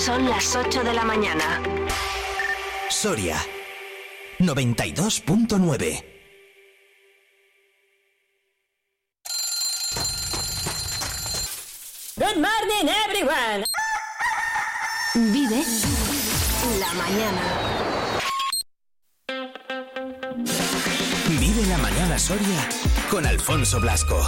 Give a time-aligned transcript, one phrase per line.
[0.00, 1.60] Son las 8 de la mañana.
[2.88, 3.36] Soria
[4.38, 6.04] 92.9
[12.16, 13.66] Good morning, everyone.
[15.14, 15.62] Vive
[16.78, 17.42] la mañana.
[21.28, 22.68] Vive la mañana Soria
[23.10, 24.26] con Alfonso Blasco.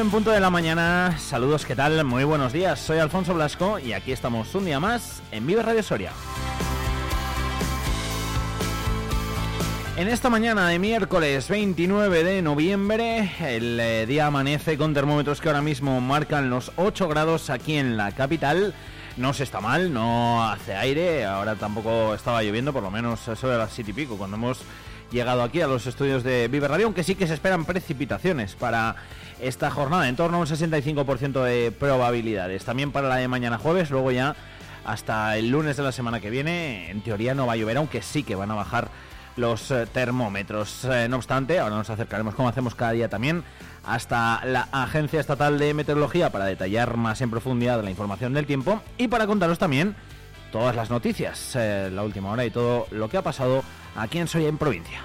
[0.00, 1.16] En punto de la mañana.
[1.18, 2.04] Saludos, ¿qué tal?
[2.04, 2.78] Muy buenos días.
[2.78, 6.12] Soy Alfonso Blasco y aquí estamos un día más en Vive Radio Soria.
[9.96, 15.48] En esta mañana de miércoles 29 de noviembre, el eh, día amanece con termómetros que
[15.48, 18.74] ahora mismo marcan los 8 grados aquí en la capital.
[19.16, 23.48] No se está mal, no hace aire, ahora tampoco estaba lloviendo, por lo menos eso
[23.48, 24.60] de las 7 y pico, cuando hemos
[25.10, 28.96] llegado aquí a los estudios de Vive Radio, aunque sí que se esperan precipitaciones para
[29.40, 32.64] esta jornada, en torno a un 65% de probabilidades.
[32.64, 34.34] También para la de mañana jueves, luego ya
[34.84, 38.02] hasta el lunes de la semana que viene, en teoría no va a llover, aunque
[38.02, 38.88] sí que van a bajar
[39.36, 40.84] los eh, termómetros.
[40.84, 43.44] Eh, no obstante, ahora nos acercaremos, como hacemos cada día también,
[43.84, 48.80] hasta la Agencia Estatal de Meteorología para detallar más en profundidad la información del tiempo
[48.98, 49.94] y para contaros también
[50.58, 53.62] todas las noticias, eh, la última hora y todo lo que ha pasado
[53.94, 55.02] aquí en Soya en provincia.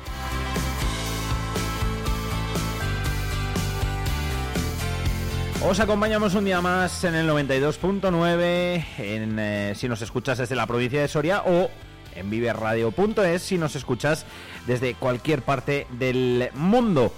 [5.62, 10.66] Os acompañamos un día más en el 92.9, en, eh, si nos escuchas desde la
[10.66, 11.70] provincia de Soria o
[12.16, 14.26] en viveradio.es si nos escuchas
[14.68, 17.14] desde cualquier parte del mundo.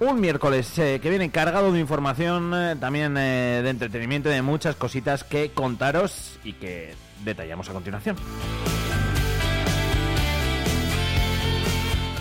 [0.00, 5.22] Un miércoles eh, que viene cargado de información, también de entretenimiento y de muchas cositas
[5.22, 6.94] que contaros y que
[7.24, 8.16] detallamos a continuación.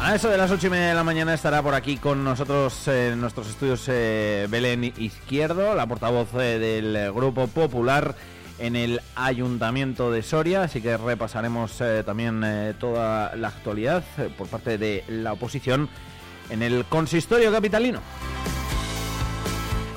[0.03, 2.87] A eso de las ocho y media de la mañana estará por aquí con nosotros
[2.87, 8.15] en nuestros estudios eh, Belén Izquierdo, la portavoz eh, del Grupo Popular
[8.57, 12.43] en el Ayuntamiento de Soria, así que repasaremos eh, también
[12.79, 14.03] toda la actualidad
[14.39, 15.87] por parte de la oposición
[16.49, 17.99] en el consistorio capitalino.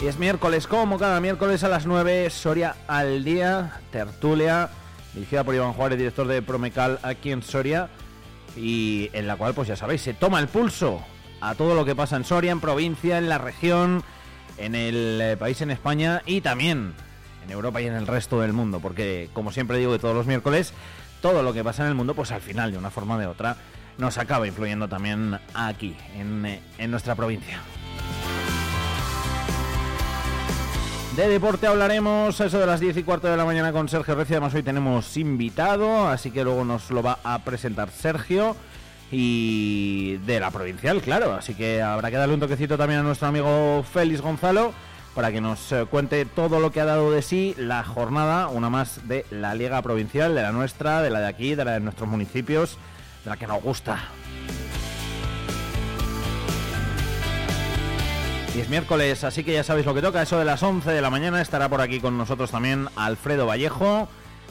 [0.02, 4.68] Y es miércoles, como cada miércoles a las 9, Soria al día, tertulia,
[5.14, 7.88] dirigida por Iván Juárez, director de Promecal aquí en Soria
[8.56, 11.00] y en la cual, pues ya sabéis, se toma el pulso
[11.40, 14.02] a todo lo que pasa en Soria, en provincia, en la región,
[14.58, 16.94] en el eh, país, en España y también
[17.44, 20.26] en Europa y en el resto del mundo, porque como siempre digo de todos los
[20.26, 20.72] miércoles,
[21.20, 23.26] todo lo que pasa en el mundo, pues al final, de una forma o de
[23.26, 23.56] otra,
[23.98, 27.60] nos acaba influyendo también aquí, en, eh, en nuestra provincia.
[31.16, 34.38] De deporte hablaremos eso de las 10 y cuarto de la mañana con Sergio Recia.
[34.38, 38.56] Además, hoy tenemos invitado, así que luego nos lo va a presentar Sergio.
[39.12, 41.34] Y de la provincial, claro.
[41.34, 44.74] Así que habrá que darle un toquecito también a nuestro amigo Félix Gonzalo
[45.14, 48.68] para que nos eh, cuente todo lo que ha dado de sí la jornada, una
[48.68, 51.80] más de la Liga Provincial, de la nuestra, de la de aquí, de la de
[51.80, 52.76] nuestros municipios,
[53.22, 54.02] de la que nos gusta.
[58.54, 60.22] Y es miércoles, así que ya sabéis lo que toca.
[60.22, 64.08] Eso de las 11 de la mañana estará por aquí con nosotros también Alfredo Vallejo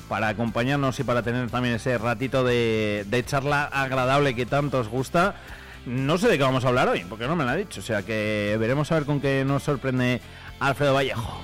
[0.10, 5.36] para acompañarnos y para tener también ese ratito de, charla agradable que tanto os gusta.
[5.86, 7.80] No sé de qué vamos a hablar hoy, porque no me lo ha dicho.
[7.80, 10.20] O sea que veremos a ver con qué nos sorprende
[10.60, 11.40] Alfredo Vallejo.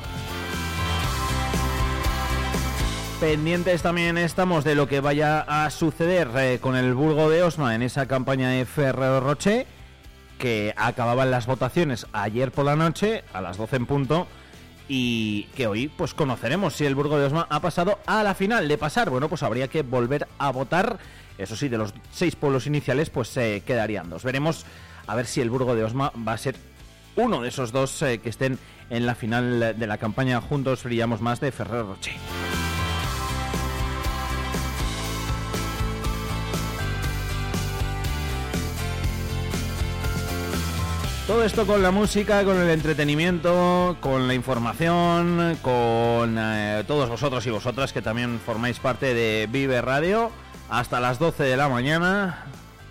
[3.22, 7.74] Pendientes también estamos de lo que vaya a suceder eh, con el Burgo de Osma
[7.74, 9.66] en esa campaña de Ferrero Roche
[10.40, 14.28] que acababan las votaciones ayer por la noche a las 12 en punto
[14.88, 18.68] y que hoy pues conoceremos si el Burgo de Osma ha pasado a la final
[18.68, 19.12] de pasar.
[19.12, 20.98] Bueno, pues habría que volver a votar.
[21.38, 24.24] Eso sí, de los seis pueblos iniciales pues se quedarían dos.
[24.24, 24.66] Veremos
[25.06, 26.56] a ver si el Burgo de Osma va a ser
[27.16, 28.58] uno de esos dos eh, que estén
[28.90, 32.14] en la final de la campaña Juntos Brillamos Más de Ferrer Roche.
[41.30, 47.46] Todo esto con la música, con el entretenimiento, con la información, con eh, todos vosotros
[47.46, 50.32] y vosotras que también formáis parte de Vive Radio.
[50.72, 52.46] Hasta las 12 de la mañana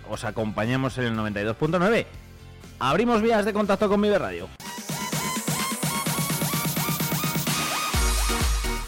[0.09, 2.05] os acompañamos en el 92.9.
[2.79, 4.47] Abrimos vías de contacto con Vive Radio.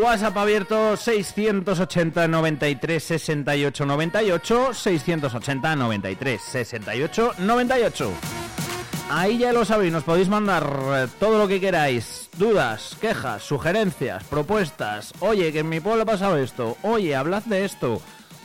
[0.00, 8.12] WhatsApp abierto 680 93 68 98 680 93 68 98
[9.10, 10.64] Ahí ya lo sabéis, nos podéis mandar
[10.94, 15.12] eh, todo lo que queráis, dudas, quejas, sugerencias, propuestas.
[15.18, 16.76] Oye, que en mi pueblo ha pasado esto.
[16.82, 18.00] Oye, hablad de esto.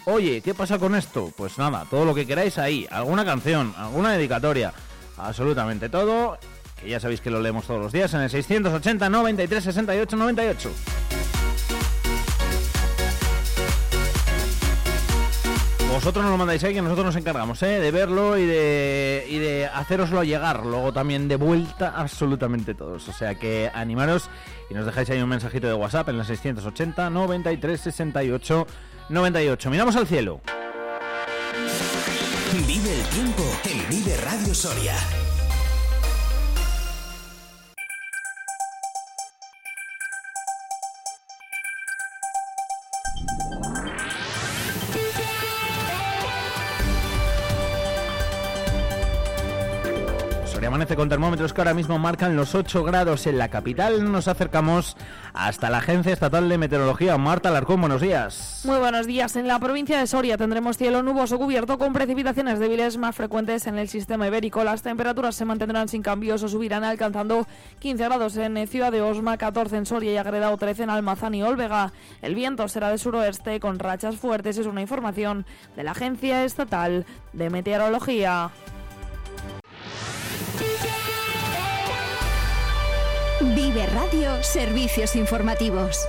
[0.05, 1.31] Oye, ¿qué pasa con esto?
[1.37, 2.87] Pues nada, todo lo que queráis ahí.
[2.89, 4.73] Alguna canción, alguna dedicatoria.
[5.17, 6.39] Absolutamente todo.
[6.81, 10.71] Que ya sabéis que lo leemos todos los días en el 680 93 68 98.
[16.05, 17.79] Vosotros nos lo mandáis ahí, que nosotros nos encargamos ¿eh?
[17.79, 20.63] de verlo y de, y de haceroslo llegar.
[20.63, 23.09] Luego también de vuelta absolutamente todos.
[23.09, 24.29] O sea que animaros
[24.69, 28.67] y nos dejáis ahí un mensajito de WhatsApp en la 680 93 68
[29.09, 29.71] 98.
[29.71, 30.41] Miramos al cielo.
[32.67, 34.93] Vive el tiempo en Vive Radio Soria.
[50.75, 54.11] Amanece con termómetros que ahora mismo marcan los 8 grados en la capital.
[54.11, 54.97] Nos acercamos
[55.33, 57.17] hasta la Agencia Estatal de Meteorología.
[57.17, 58.63] Marta Larcón, buenos días.
[58.65, 59.37] Muy buenos días.
[59.37, 63.77] En la provincia de Soria tendremos cielo nuboso cubierto con precipitaciones débiles más frecuentes en
[63.77, 64.65] el sistema ibérico.
[64.65, 67.47] Las temperaturas se mantendrán sin cambios o subirán alcanzando
[67.79, 71.43] 15 grados en Ciudad de Osma, 14 en Soria y Agredao, 13 en Almazán y
[71.43, 71.93] Olvega.
[72.21, 74.57] El viento será de suroeste con rachas fuertes.
[74.57, 75.45] Es una información
[75.77, 78.51] de la Agencia Estatal de Meteorología.
[83.55, 86.05] Vive Radio Servicios Informativos.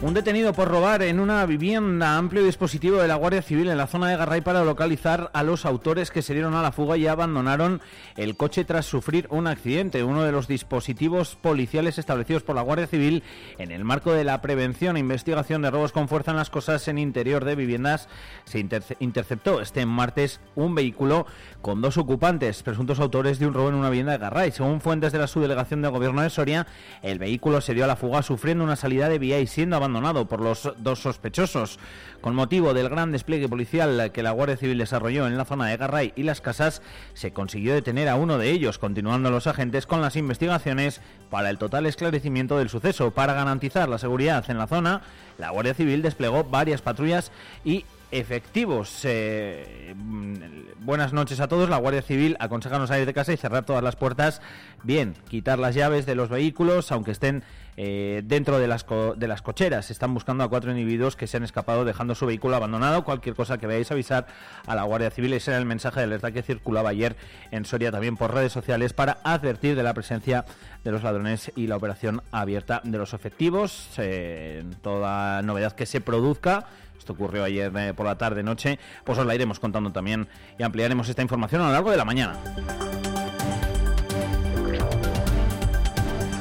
[0.00, 3.88] Un detenido por robar en una vivienda amplio dispositivo de la Guardia Civil en la
[3.88, 7.08] zona de Garray para localizar a los autores que se dieron a la fuga y
[7.08, 7.80] abandonaron
[8.16, 10.04] el coche tras sufrir un accidente.
[10.04, 13.24] Uno de los dispositivos policiales establecidos por la Guardia Civil
[13.58, 16.86] en el marco de la prevención e investigación de robos con fuerza en las cosas
[16.86, 18.08] en interior de viviendas
[18.44, 18.60] se
[19.00, 21.26] interceptó este martes un vehículo
[21.60, 24.52] con dos ocupantes, presuntos autores de un robo en una vivienda de Garray.
[24.52, 26.68] Según fuentes de la subdelegación del gobierno de Soria,
[27.02, 29.87] el vehículo se dio a la fuga sufriendo una salida de vía y siendo abandonado
[30.28, 31.78] por los dos sospechosos.
[32.20, 35.76] Con motivo del gran despliegue policial que la Guardia Civil desarrolló en la zona de
[35.76, 36.82] Garray y Las Casas,
[37.14, 41.00] se consiguió detener a uno de ellos, continuando los agentes con las investigaciones
[41.30, 43.12] para el total esclarecimiento del suceso.
[43.12, 45.02] Para garantizar la seguridad en la zona,
[45.38, 47.30] la Guardia Civil desplegó varias patrullas
[47.64, 49.00] y efectivos.
[49.04, 50.34] Eh, mm,
[50.80, 51.68] buenas noches a todos.
[51.68, 54.40] La Guardia Civil aconseja no salir de casa y cerrar todas las puertas.
[54.82, 57.42] Bien, quitar las llaves de los vehículos, aunque estén
[57.80, 58.84] eh, dentro de las,
[59.16, 59.92] de las cocheras.
[59.92, 63.04] Están buscando a cuatro individuos que se han escapado dejando su vehículo abandonado.
[63.04, 64.26] Cualquier cosa que veáis avisar
[64.66, 65.32] a la Guardia Civil.
[65.32, 67.14] Ese era el mensaje de alerta que circulaba ayer
[67.52, 70.44] en Soria también por redes sociales para advertir de la presencia
[70.82, 73.90] de los ladrones y la operación abierta de los efectivos.
[73.98, 76.66] Eh, toda novedad que se produzca
[76.98, 80.26] esto ocurrió ayer eh, por la tarde noche, pues os la iremos contando también
[80.58, 82.36] y ampliaremos esta información a lo largo de la mañana.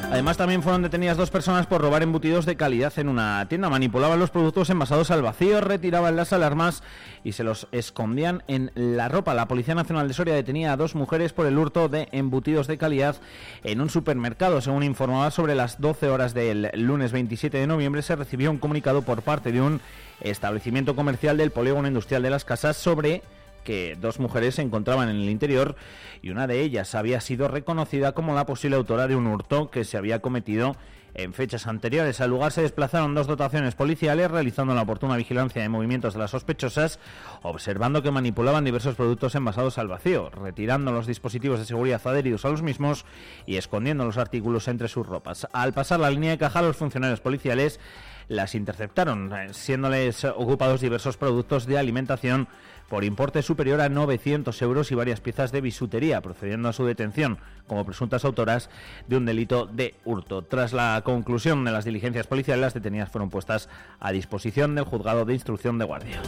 [0.10, 3.70] Además, también fueron detenidas dos personas por robar embutidos de calidad en una tienda.
[3.70, 6.82] Manipulaban los productos envasados al vacío, retiraban las alarmas
[7.26, 9.34] y se los escondían en la ropa.
[9.34, 12.78] La Policía Nacional de Soria detenía a dos mujeres por el hurto de embutidos de
[12.78, 13.18] calidad
[13.64, 14.62] en un supermercado.
[14.62, 19.02] Según informaba sobre las 12 horas del lunes 27 de noviembre, se recibió un comunicado
[19.02, 19.82] por parte de un
[20.22, 23.24] establecimiento comercial del polígono industrial de las casas sobre
[23.68, 25.76] que dos mujeres se encontraban en el interior
[26.22, 29.84] y una de ellas había sido reconocida como la posible autora de un hurto que
[29.84, 30.78] se había cometido
[31.14, 32.22] en fechas anteriores.
[32.22, 36.32] Al lugar se desplazaron dos dotaciones policiales realizando la oportuna vigilancia de movimientos de las
[36.32, 36.98] sospechosas,
[37.42, 42.50] observando que manipulaban diversos productos envasados al vacío, retirando los dispositivos de seguridad adheridos a
[42.50, 43.04] los mismos
[43.46, 45.46] y escondiendo los artículos entre sus ropas.
[45.52, 47.82] Al pasar la línea de caja, los funcionarios policiales
[48.28, 52.48] las interceptaron, eh, siéndoles ocupados diversos productos de alimentación
[52.90, 57.38] por importe superior a 900 euros y varias piezas de bisutería, procediendo a su detención
[57.68, 58.70] como presuntas autoras
[59.08, 60.42] de un delito de hurto.
[60.42, 63.68] Tras la la conclusión de las diligencias policiales, las detenidas fueron puestas
[64.00, 66.22] a disposición del juzgado de instrucción de guardia.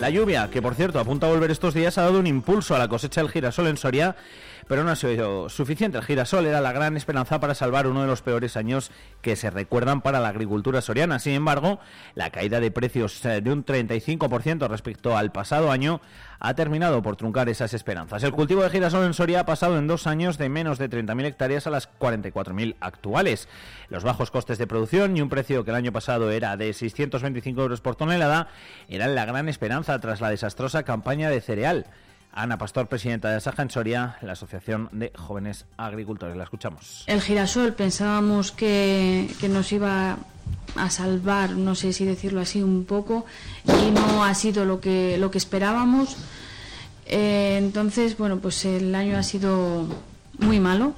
[0.00, 2.78] La lluvia, que por cierto apunta a volver estos días, ha dado un impulso a
[2.78, 4.16] la cosecha del girasol en Soria
[4.68, 5.98] pero no ha sido suficiente.
[5.98, 8.90] El girasol era la gran esperanza para salvar uno de los peores años
[9.22, 11.18] que se recuerdan para la agricultura soriana.
[11.18, 11.78] Sin embargo,
[12.14, 16.00] la caída de precios eh, de un 35% respecto al pasado año
[16.38, 18.22] ha terminado por truncar esas esperanzas.
[18.22, 21.24] El cultivo de girasol en Soria ha pasado en dos años de menos de 30.000
[21.24, 23.48] hectáreas a las 44.000 actuales.
[23.88, 27.62] Los bajos costes de producción y un precio que el año pasado era de 625
[27.62, 28.48] euros por tonelada
[28.88, 31.86] eran la gran esperanza tras la desastrosa campaña de cereal.
[32.36, 36.36] Ana Pastor, presidenta de Saja en Soria, la Asociación de Jóvenes Agricultores.
[36.36, 37.02] La escuchamos.
[37.06, 40.18] El girasol pensábamos que, nos iba
[40.76, 43.24] a salvar, no sé si decirlo así un poco,
[43.64, 46.18] y no ha sido lo que, lo que esperábamos.
[47.06, 49.86] Eh, entonces, bueno, pues el año ha sido
[50.38, 50.92] muy malo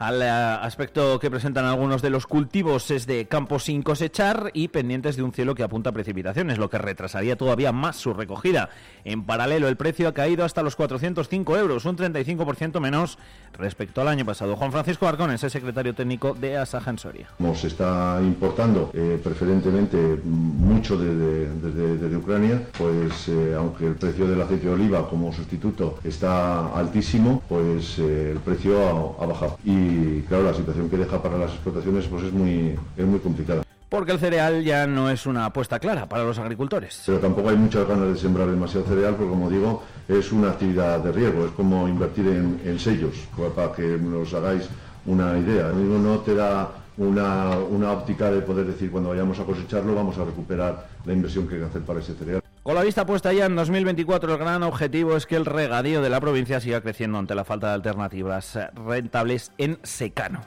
[0.00, 4.68] al eh, aspecto que presentan algunos de los cultivos es de campos sin cosechar y
[4.68, 8.70] pendientes de un cielo que apunta a precipitaciones, lo que retrasaría todavía más su recogida.
[9.04, 13.18] En paralelo, el precio ha caído hasta los 405 euros, un 35% menos
[13.58, 14.56] respecto al año pasado.
[14.56, 17.28] Juan Francisco Arcones es secretario técnico de Asaja en Soria.
[17.54, 24.66] Se está importando eh, preferentemente mucho desde, Ucrania, pues eh, aunque el precio del aceite
[24.66, 28.78] de oliva como sustituto está altísimo, pues el precio
[29.18, 29.58] ha, ha bajado.
[29.64, 33.18] Y y claro, la situación que deja para las explotaciones pues es muy, es muy
[33.18, 33.62] complicada.
[33.88, 37.02] Porque el cereal ya no es una apuesta clara para los agricultores.
[37.06, 41.00] Pero tampoco hay muchas ganas de sembrar demasiado cereal, porque como digo, es una actividad
[41.00, 44.68] de riesgo, es como invertir en, sellos, pues, para que nos hagáis
[45.06, 45.72] una idea.
[45.72, 50.24] No te da una, una óptica de poder decir cuando vayamos a cosecharlo vamos a
[50.24, 52.40] recuperar la inversión que hay que hacer para ese cereal.
[52.62, 56.10] Con la vista puesta ya en 2024, el gran objetivo es que el regadío de
[56.10, 60.42] la provincia siga creciendo ante la falta de alternativas rentables en secano.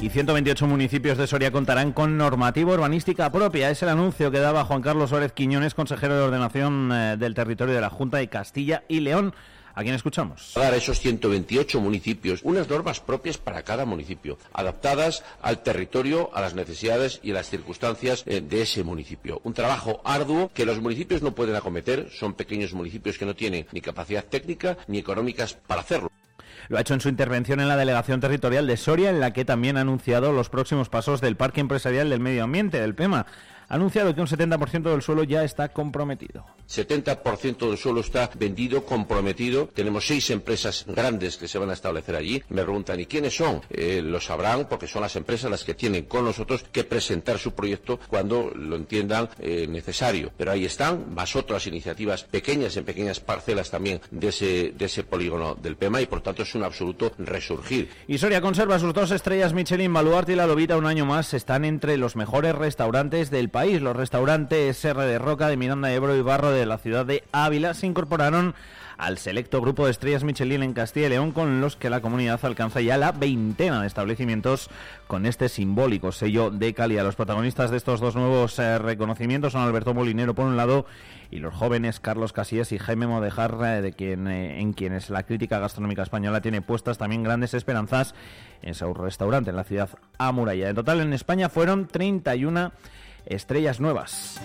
[0.00, 3.70] Y 128 municipios de Soria contarán con normativa urbanística propia.
[3.70, 7.74] Es el anuncio que daba Juan Carlos Suárez Quiñones, consejero de ordenación eh, del territorio
[7.74, 9.34] de la Junta de Castilla y León
[9.74, 10.52] ¿A quién escuchamos?
[10.54, 16.40] Dar a esos 128 municipios unas normas propias para cada municipio, adaptadas al territorio, a
[16.40, 19.40] las necesidades y a las circunstancias eh, de ese municipio.
[19.44, 23.66] Un trabajo arduo que los municipios no pueden acometer, son pequeños municipios que no tienen
[23.72, 26.10] ni capacidad técnica ni económicas para hacerlo.
[26.68, 29.44] Lo ha hecho en su intervención en la Delegación Territorial de Soria, en la que
[29.44, 33.26] también ha anunciado los próximos pasos del Parque Empresarial del Medio Ambiente, del PEMA
[33.72, 36.44] ha anunciado que un 70% del suelo ya está comprometido.
[36.68, 39.66] 70% del suelo está vendido, comprometido.
[39.74, 42.42] Tenemos seis empresas grandes que se van a establecer allí.
[42.50, 43.62] Me preguntan, ¿y quiénes son?
[43.70, 47.52] Eh, lo sabrán porque son las empresas las que tienen con nosotros que presentar su
[47.52, 50.32] proyecto cuando lo entiendan eh, necesario.
[50.36, 55.02] Pero ahí están, más otras iniciativas pequeñas, en pequeñas parcelas también de ese, de ese
[55.02, 57.88] polígono del PEMA y por tanto es un absoluto resurgir.
[58.06, 61.32] Y Soria conserva sus dos estrellas Michelin, Baluarte y La Lobita un año más.
[61.32, 65.94] Están entre los mejores restaurantes del país los restaurantes R de Roca, de Miranda de
[65.94, 68.54] Ebro y Barro de la ciudad de Ávila se incorporaron
[68.98, 72.44] al selecto grupo de estrellas Michelin en Castilla y León, con los que la comunidad
[72.44, 74.68] alcanza ya la veintena de establecimientos
[75.06, 77.04] con este simbólico sello de calidad.
[77.04, 80.86] Los protagonistas de estos dos nuevos eh, reconocimientos son Alberto Molinero por un lado
[81.30, 85.22] y los jóvenes Carlos Casillas y Jaime Modejar, eh, de quien, eh, en quienes la
[85.22, 88.14] crítica gastronómica española tiene puestas también grandes esperanzas
[88.60, 90.70] en su restaurante en la ciudad amurallada.
[90.70, 92.72] En total en España fueron 31
[93.26, 94.40] estrellas nuevas.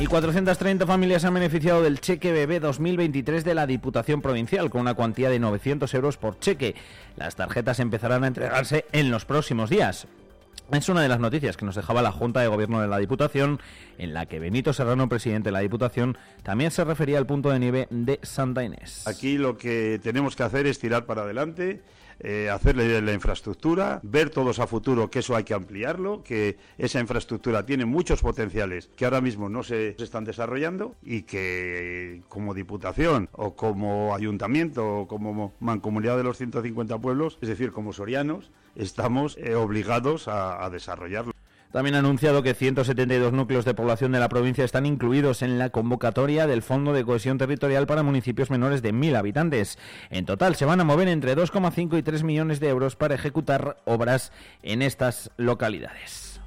[0.00, 4.94] Y 430 familias han beneficiado del cheque bebé 2023 de la Diputación Provincial, con una
[4.94, 6.74] cuantía de 900 euros por cheque.
[7.16, 10.06] Las tarjetas empezarán a entregarse en los próximos días.
[10.72, 13.60] Es una de las noticias que nos dejaba la Junta de Gobierno de la Diputación,
[13.98, 17.58] en la que Benito Serrano, presidente de la Diputación, también se refería al punto de
[17.58, 19.06] nieve de Santa Inés.
[19.06, 21.82] Aquí lo que tenemos que hacer es tirar para adelante
[22.20, 27.00] eh, hacerle la infraestructura, ver todos a futuro que eso hay que ampliarlo, que esa
[27.00, 33.28] infraestructura tiene muchos potenciales que ahora mismo no se, están desarrollando y que como Diputación
[33.32, 39.36] o como Ayuntamiento o como Mancomunidad de los 150 pueblos, es decir, como sorianos, estamos
[39.38, 41.32] eh, obligados a desarrollarlo.
[41.72, 45.70] También ha anunciado que 172 núcleos de población de la provincia están incluidos en la
[45.70, 49.78] convocatoria del Fondo de Cohesión Territorial para municipios menores de 1.000 habitantes.
[50.10, 53.76] En total se van a mover entre 2,5 y 3 millones de euros para ejecutar
[53.84, 54.32] obras
[54.64, 56.40] en estas localidades.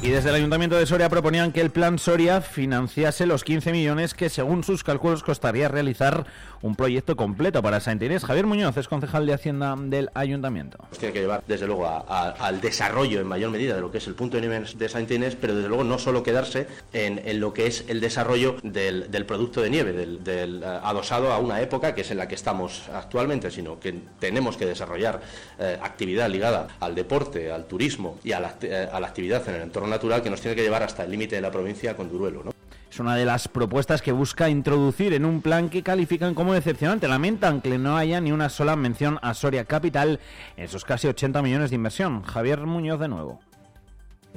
[0.00, 4.14] Y desde el Ayuntamiento de Soria proponían que el plan Soria financiase los 15 millones
[4.14, 6.24] que según sus cálculos costaría realizar
[6.62, 8.24] un proyecto completo para Saint Inés.
[8.24, 10.78] Javier Muñoz es concejal de Hacienda del Ayuntamiento.
[10.90, 14.06] Nos tiene que llevar desde luego al desarrollo en mayor medida de lo que es
[14.06, 17.52] el punto de nivel de Saint Inés, pero desde luego no solo quedarse en, lo
[17.52, 22.02] que es el desarrollo del, producto de nieve, del, eh, adosado a una época que
[22.02, 25.20] es en la que estamos actualmente, sino que tenemos que desarrollar
[25.58, 29.56] eh, actividad ligada al deporte, al turismo y a la, eh, a la actividad en
[29.56, 32.08] el entorno natural que nos tiene que llevar hasta el límite de la provincia con
[32.08, 32.42] Duruelo.
[32.44, 32.57] ¿no?
[32.90, 37.06] Es una de las propuestas que busca introducir en un plan que califican como decepcionante.
[37.06, 40.20] Lamentan que no haya ni una sola mención a Soria Capital
[40.56, 42.22] en esos casi 80 millones de inversión.
[42.22, 43.40] Javier Muñoz de nuevo.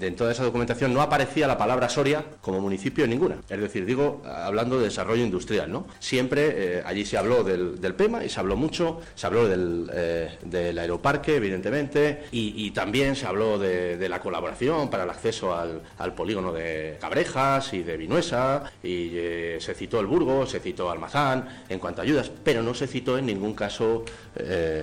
[0.02, 3.38] En toda esa documentación no aparecía la palabra Soria como municipio ninguna.
[3.50, 5.86] Es decir, digo, hablando de desarrollo industrial, ¿no?
[6.00, 9.90] Siempre eh, allí se habló del, del PEMA y se habló mucho, se habló del,
[9.94, 15.82] eh, del aeroparque, evidentemente, y, también se habló de, la colaboración para el acceso al,
[15.98, 20.90] al polígono de Cabrejas y de Vinuesa, y eh, se citó el Burgos, se citó
[20.90, 24.06] Almazán en cuanto a ayudas, pero no se citó en ningún caso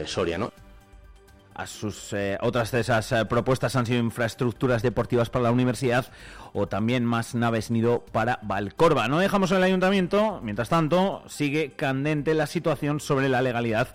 [0.06, 0.52] Soria, ¿no?
[1.58, 6.06] A sus eh, otras de esas eh, propuestas han sido infraestructuras deportivas para la universidad
[6.52, 9.08] o también más naves nido para Valcorba.
[9.08, 13.88] No dejamos el ayuntamiento, mientras tanto sigue candente la situación sobre la legalidad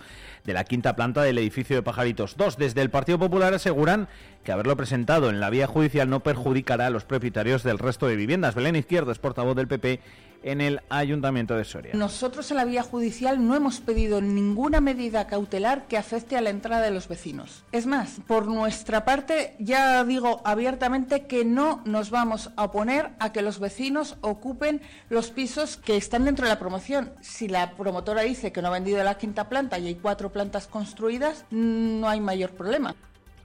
[0.44, 2.58] de la quinta planta del edificio de Pajaritos 2.
[2.58, 4.10] Desde el Partido Popular aseguran
[4.44, 8.18] que haberlo presentado en la vía judicial no perjudicará a los propietarios del resto de
[8.18, 8.56] viviendas.
[8.56, 10.02] Belén Izquierdo es portavoz del PP
[10.44, 11.94] en el Ayuntamiento de Soria.
[11.94, 16.50] Nosotros en la vía judicial no hemos pedido ninguna medida cautelar que afecte a la
[16.50, 17.64] entrada de los vecinos.
[17.72, 23.32] Es más, por nuestra parte ya digo abiertamente que no nos vamos a oponer a
[23.32, 27.12] que los vecinos ocupen los pisos que están dentro de la promoción.
[27.22, 30.68] Si la promotora dice que no ha vendido la quinta planta y hay cuatro plantas
[30.68, 32.96] construidas, no hay mayor problema.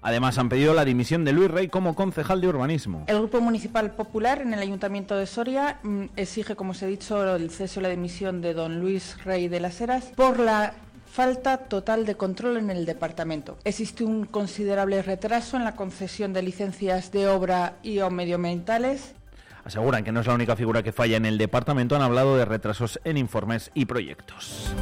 [0.02, 3.04] Además han pedido la dimisión de Luis Rey como concejal de urbanismo.
[3.08, 7.34] El Grupo Municipal Popular en el Ayuntamiento de Soria mm, exige, como os he dicho,
[7.34, 10.74] el cese o la dimisión de don Luis Rey de las Heras por la
[11.10, 13.58] falta total de control en el departamento.
[13.64, 19.14] Existe un considerable retraso en la concesión de licencias de obra y o medioambientales.
[19.64, 21.96] Aseguran que no es la única figura que falla en el departamento.
[21.96, 24.72] Han hablado de retrasos en informes y proyectos.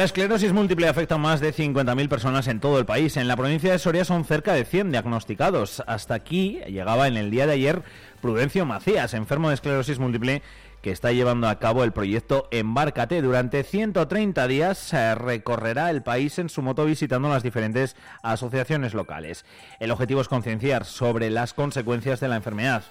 [0.00, 3.18] La esclerosis múltiple afecta a más de 50.000 personas en todo el país.
[3.18, 5.82] En la provincia de Soria son cerca de 100 diagnosticados.
[5.86, 7.82] Hasta aquí llegaba en el día de ayer
[8.22, 10.40] Prudencio Macías, enfermo de esclerosis múltiple,
[10.80, 13.20] que está llevando a cabo el proyecto Embárcate.
[13.20, 19.44] Durante 130 días se recorrerá el país en su moto visitando las diferentes asociaciones locales.
[19.80, 22.84] El objetivo es concienciar sobre las consecuencias de la enfermedad.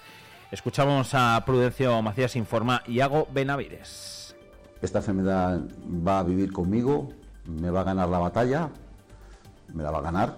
[0.52, 4.19] Escuchamos a Prudencio Macías, informa Iago Benavides.
[4.82, 5.60] Esta enfermedad
[6.08, 7.10] va a vivir conmigo,
[7.46, 8.70] me va a ganar la batalla,
[9.74, 10.38] me la va a ganar,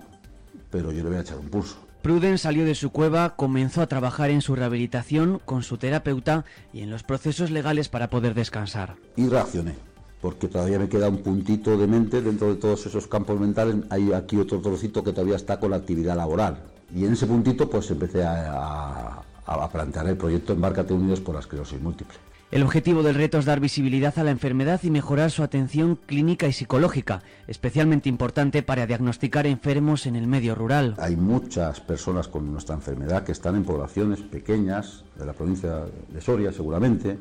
[0.69, 1.75] pero yo le voy a echar un pulso.
[2.01, 6.81] Pruden salió de su cueva, comenzó a trabajar en su rehabilitación con su terapeuta y
[6.81, 8.95] en los procesos legales para poder descansar.
[9.15, 9.75] Y reaccioné,
[10.21, 13.75] porque todavía me queda un puntito de mente dentro de todos esos campos mentales.
[13.91, 16.57] Hay aquí otro trocito que todavía está con la actividad laboral.
[16.95, 21.35] Y en ese puntito pues empecé a, a- a plantear el proyecto Embárcate Unidos por
[21.35, 22.17] la Esclerosis Múltiple.
[22.51, 26.49] El objetivo del reto es dar visibilidad a la enfermedad y mejorar su atención clínica
[26.49, 30.95] y psicológica, especialmente importante para diagnosticar enfermos en el medio rural.
[30.99, 36.19] Hay muchas personas con nuestra enfermedad que están en poblaciones pequeñas de la provincia de
[36.19, 37.17] Soria, seguramente,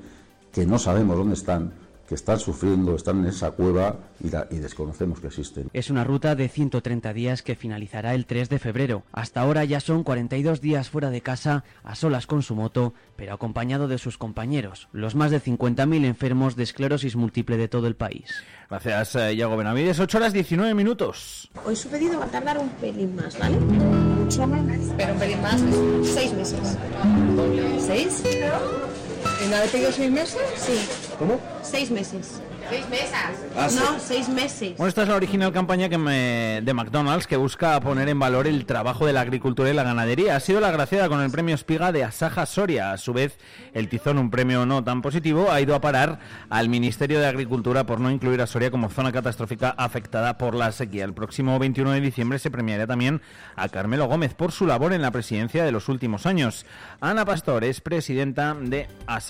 [0.52, 1.74] que no sabemos dónde están,
[2.10, 5.70] que están sufriendo, están en esa cueva y, la- y desconocemos que existen.
[5.72, 9.04] Es una ruta de 130 días que finalizará el 3 de febrero.
[9.12, 13.32] Hasta ahora ya son 42 días fuera de casa, a solas con su moto, pero
[13.32, 17.94] acompañado de sus compañeros, los más de 50.000 enfermos de esclerosis múltiple de todo el
[17.94, 18.42] país.
[18.68, 20.00] Gracias, eh, Iago Benavides.
[20.00, 21.48] 8 horas 19 minutos.
[21.64, 23.56] Hoy su pedido va a tardar un pelín más, ¿vale?
[23.56, 24.60] Mucho más,
[24.96, 25.60] pero un pelín más,
[26.02, 26.76] seis meses.
[27.78, 28.24] ¿Seis?
[28.24, 30.40] ¿Y no habéis pedido seis meses?
[30.56, 30.88] Sí.
[31.18, 31.40] ¿Cómo?
[31.62, 32.40] Seis meses.
[32.68, 33.32] ¿Seis mesas?
[33.58, 33.76] Ah, sí.
[33.80, 34.76] no, seis meses.
[34.76, 38.46] Bueno, esta es la original campaña que me- de McDonald's que busca poner en valor
[38.46, 40.36] el trabajo de la agricultura y la ganadería.
[40.36, 42.92] Ha sido la agraciada con el premio Espiga de Asaja Soria.
[42.92, 43.38] A su vez,
[43.74, 47.84] el Tizón, un premio no tan positivo, ha ido a parar al Ministerio de Agricultura
[47.86, 51.04] por no incluir a Soria como zona catastrófica afectada por la sequía.
[51.04, 53.20] El próximo 21 de diciembre se premiará también
[53.56, 56.66] a Carmelo Gómez por su labor en la presidencia de los últimos años.
[57.00, 59.29] Ana Pastor es presidenta de Asaja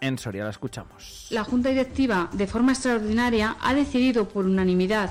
[0.00, 0.44] en Soria.
[0.44, 1.26] La escuchamos.
[1.30, 5.10] La Junta Directiva, de forma extraordinaria, ha decidido por unanimidad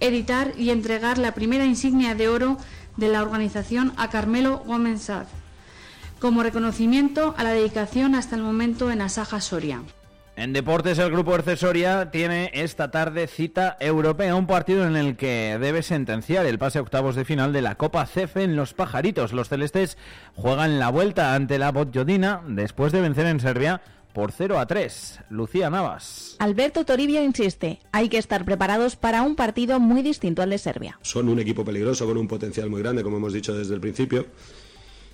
[0.00, 2.56] editar y entregar la primera insignia de oro
[2.96, 5.10] de la organización a Carmelo Gómez
[6.18, 9.82] como reconocimiento a la dedicación hasta el momento en Asaja Soria.
[10.40, 15.58] En deportes, el grupo Ercesoria tiene esta tarde cita europea, un partido en el que
[15.60, 19.34] debe sentenciar el pase a octavos de final de la Copa CEF en Los Pajaritos.
[19.34, 19.98] Los celestes
[20.34, 23.82] juegan la vuelta ante la Botjodina después de vencer en Serbia
[24.14, 25.20] por 0 a 3.
[25.28, 26.36] Lucía Navas.
[26.38, 30.98] Alberto Toribio insiste, hay que estar preparados para un partido muy distinto al de Serbia.
[31.02, 34.24] Son un equipo peligroso con un potencial muy grande, como hemos dicho desde el principio.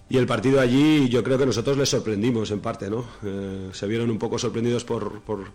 [0.08, 3.04] Y el partido allí yo creo que nosotros les sorprendimos en parte, ¿no?
[3.24, 5.46] Eh, se vieron un poco sorprendidos por, por,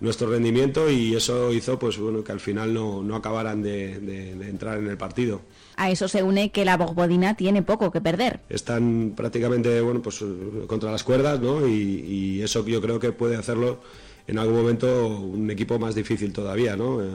[0.00, 4.34] nuestro rendimiento y eso hizo pues bueno que al final no, no acabaran de, de,
[4.34, 5.42] de, entrar en el partido.
[5.76, 8.40] A eso se une que la Bogbodina tiene poco que perder.
[8.48, 10.24] Están prácticamente bueno pues
[10.66, 11.68] contra las cuerdas, ¿no?
[11.68, 13.80] Y, y eso yo creo que puede hacerlo
[14.26, 17.02] en algún momento un equipo más difícil todavía, ¿no?
[17.02, 17.08] Eh,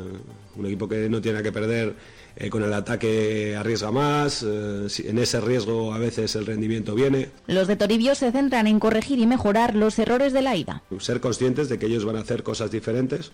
[0.56, 1.96] un equipo que no tiene que perder
[2.36, 7.30] eh, con el ataque arriesga más, eh, en ese riesgo a veces el rendimiento viene.
[7.48, 10.84] Los de Toribio se centran en corregir y mejorar los errores de la ida.
[11.00, 13.32] Ser conscientes de que ellos van a hacer cosas diferentes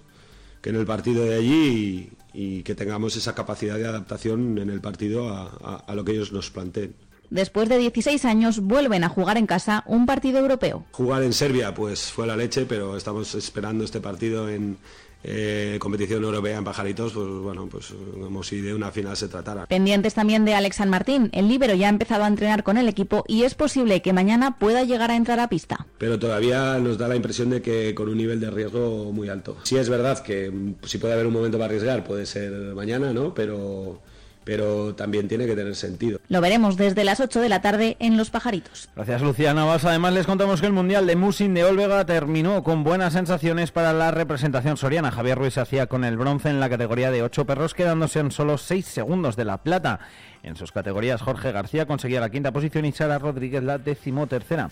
[0.61, 4.69] que en el partido de allí y, y que tengamos esa capacidad de adaptación en
[4.69, 6.93] el partido a, a, a lo que ellos nos planteen.
[7.31, 10.85] Después de 16 años vuelven a jugar en casa un partido europeo.
[10.91, 14.77] Jugar en Serbia pues fue la leche, pero estamos esperando este partido en,
[15.23, 19.65] eh, competición europea en pajaritos, pues bueno, pues como si de una final se tratara.
[19.67, 21.29] Pendientes también de Alex San Martín.
[21.33, 24.57] El líbero ya ha empezado a entrenar con el equipo y es posible que mañana
[24.57, 25.85] pueda llegar a entrar a pista.
[25.97, 29.57] Pero todavía nos da la impresión de que con un nivel de riesgo muy alto.
[29.63, 30.51] Sí es verdad que
[30.83, 33.33] si puede haber un momento para arriesgar, puede ser mañana, ¿no?
[33.33, 34.01] Pero
[34.43, 36.19] pero también tiene que tener sentido.
[36.27, 38.89] Lo veremos desde las 8 de la tarde en Los Pajaritos.
[38.95, 39.85] Gracias, Lucía Navas.
[39.85, 43.93] Además, les contamos que el Mundial de Musin de Olvega terminó con buenas sensaciones para
[43.93, 45.11] la representación soriana.
[45.11, 48.57] Javier Ruiz hacía con el bronce en la categoría de 8 perros, quedándose en solo
[48.57, 49.99] 6 segundos de la plata.
[50.43, 54.69] En sus categorías, Jorge García conseguía la quinta posición y Sara Rodríguez la decimotercera.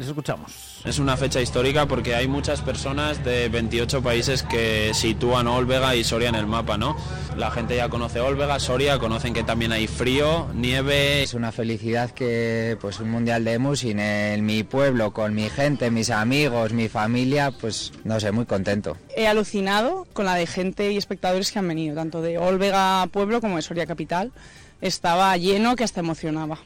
[0.00, 0.80] Les escuchamos.
[0.86, 6.04] Es una fecha histórica porque hay muchas personas de 28 países que sitúan Olvega y
[6.04, 6.96] Soria en el mapa, ¿no?
[7.36, 11.22] La gente ya conoce Olvega, Soria, conocen que también hay frío, nieve.
[11.22, 15.90] Es una felicidad que pues un mundial de Musin en mi pueblo, con mi gente,
[15.90, 18.96] mis amigos, mi familia, pues no sé, muy contento.
[19.14, 23.42] He alucinado con la de gente y espectadores que han venido, tanto de Olvega pueblo
[23.42, 24.32] como de Soria capital.
[24.80, 26.58] Estaba lleno que hasta emocionaba.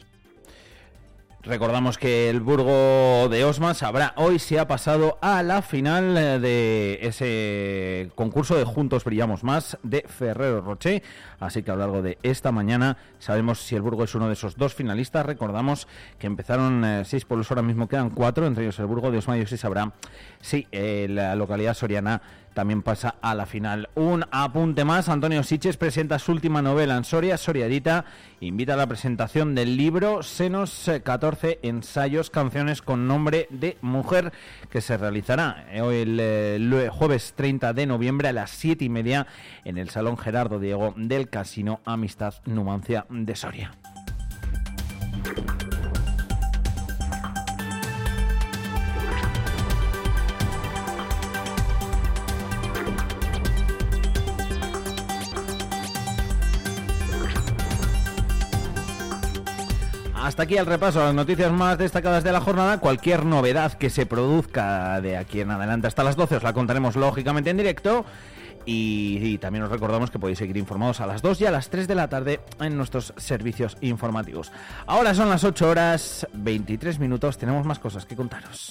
[1.47, 6.39] Recordamos que el Burgo de Osma sabrá hoy si ha pasado a la final eh,
[6.39, 11.03] de ese concurso de Juntos Brillamos Más de Ferrero Rocher.
[11.41, 14.33] Así que a lo largo de esta mañana sabemos si el Burgo es uno de
[14.33, 15.27] esos dos finalistas.
[15.27, 15.87] Recordamos
[16.19, 19.37] que empezaron eh, seis pueblos, ahora mismo quedan cuatro, entre ellos el Burgo de Osma
[19.37, 19.93] y hoy se sabrá
[20.41, 22.23] si eh, la localidad soriana
[22.55, 23.91] también pasa a la final.
[23.95, 28.07] Un apunte más, Antonio Siches presenta su última novela en Soria, Soriadita,
[28.41, 34.33] invita a la presentación del libro Senos 14 ensayos, canciones con nombre de mujer,
[34.71, 39.27] que se realizará hoy el, el jueves 30 de noviembre a las 7 y media
[39.65, 43.73] en el Salón Gerardo Diego del Casino Amistad Numancia de Soria.
[60.25, 62.79] Hasta aquí el repaso a las noticias más destacadas de la jornada.
[62.81, 66.97] Cualquier novedad que se produzca de aquí en adelante hasta las 12 os la contaremos
[66.97, 68.07] lógicamente en directo.
[68.65, 71.69] Y, y, también os recordamos que podéis seguir informados a las 2 y a las
[71.69, 74.51] 3 de la tarde en nuestros servicios informativos.
[74.87, 78.71] Ahora son las 8 horas 23 minutos, tenemos más cosas que contaros.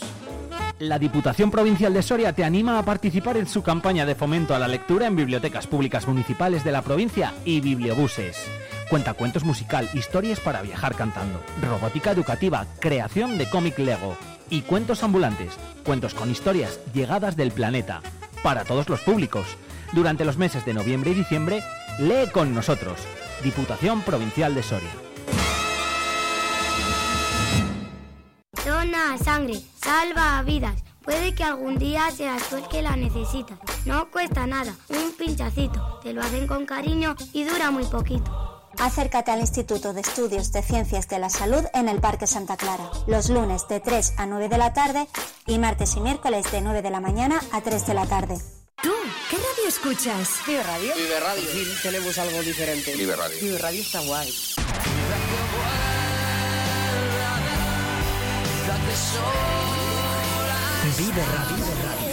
[0.79, 4.59] La Diputación Provincial de Soria te anima a participar en su campaña de fomento a
[4.59, 8.49] la lectura en bibliotecas públicas municipales de la provincia y bibliobuses.
[8.93, 14.15] Cuentacuentos musical, historias para viajar cantando, robótica educativa, creación de cómic Lego
[14.51, 18.03] y cuentos ambulantes, cuentos con historias llegadas del planeta,
[18.43, 19.47] para todos los públicos.
[19.93, 21.63] Durante los meses de noviembre y diciembre,
[21.97, 22.99] lee con nosotros.
[23.43, 24.91] Diputación Provincial de Soria.
[28.63, 30.83] Dona sangre, salva vidas.
[31.01, 33.57] Puede que algún día seas tú que la necesitas.
[33.87, 35.99] No cuesta nada, un pinchacito.
[36.03, 38.52] Te lo hacen con cariño y dura muy poquito.
[38.79, 42.89] Acércate al Instituto de Estudios de Ciencias de la Salud en el Parque Santa Clara,
[43.07, 45.07] los lunes de 3 a 9 de la tarde
[45.45, 48.37] y martes y miércoles de 9 de la mañana a 3 de la tarde.
[48.81, 48.91] ¿Tú
[49.29, 50.29] qué radio escuchas?
[50.45, 50.93] Vive Radio.
[50.95, 51.43] Vive Radio.
[51.51, 52.95] Sí, tenemos algo diferente.
[52.95, 53.37] Vive Radio.
[53.41, 54.33] Vive Radio está guay.
[60.97, 61.55] Vive Radio.
[61.55, 62.12] Vive Radio.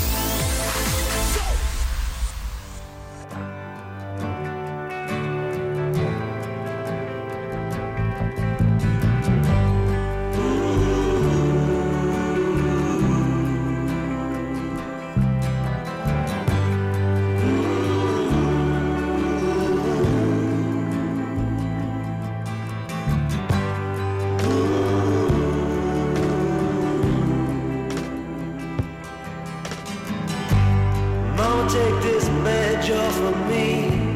[32.81, 34.10] treasure for me.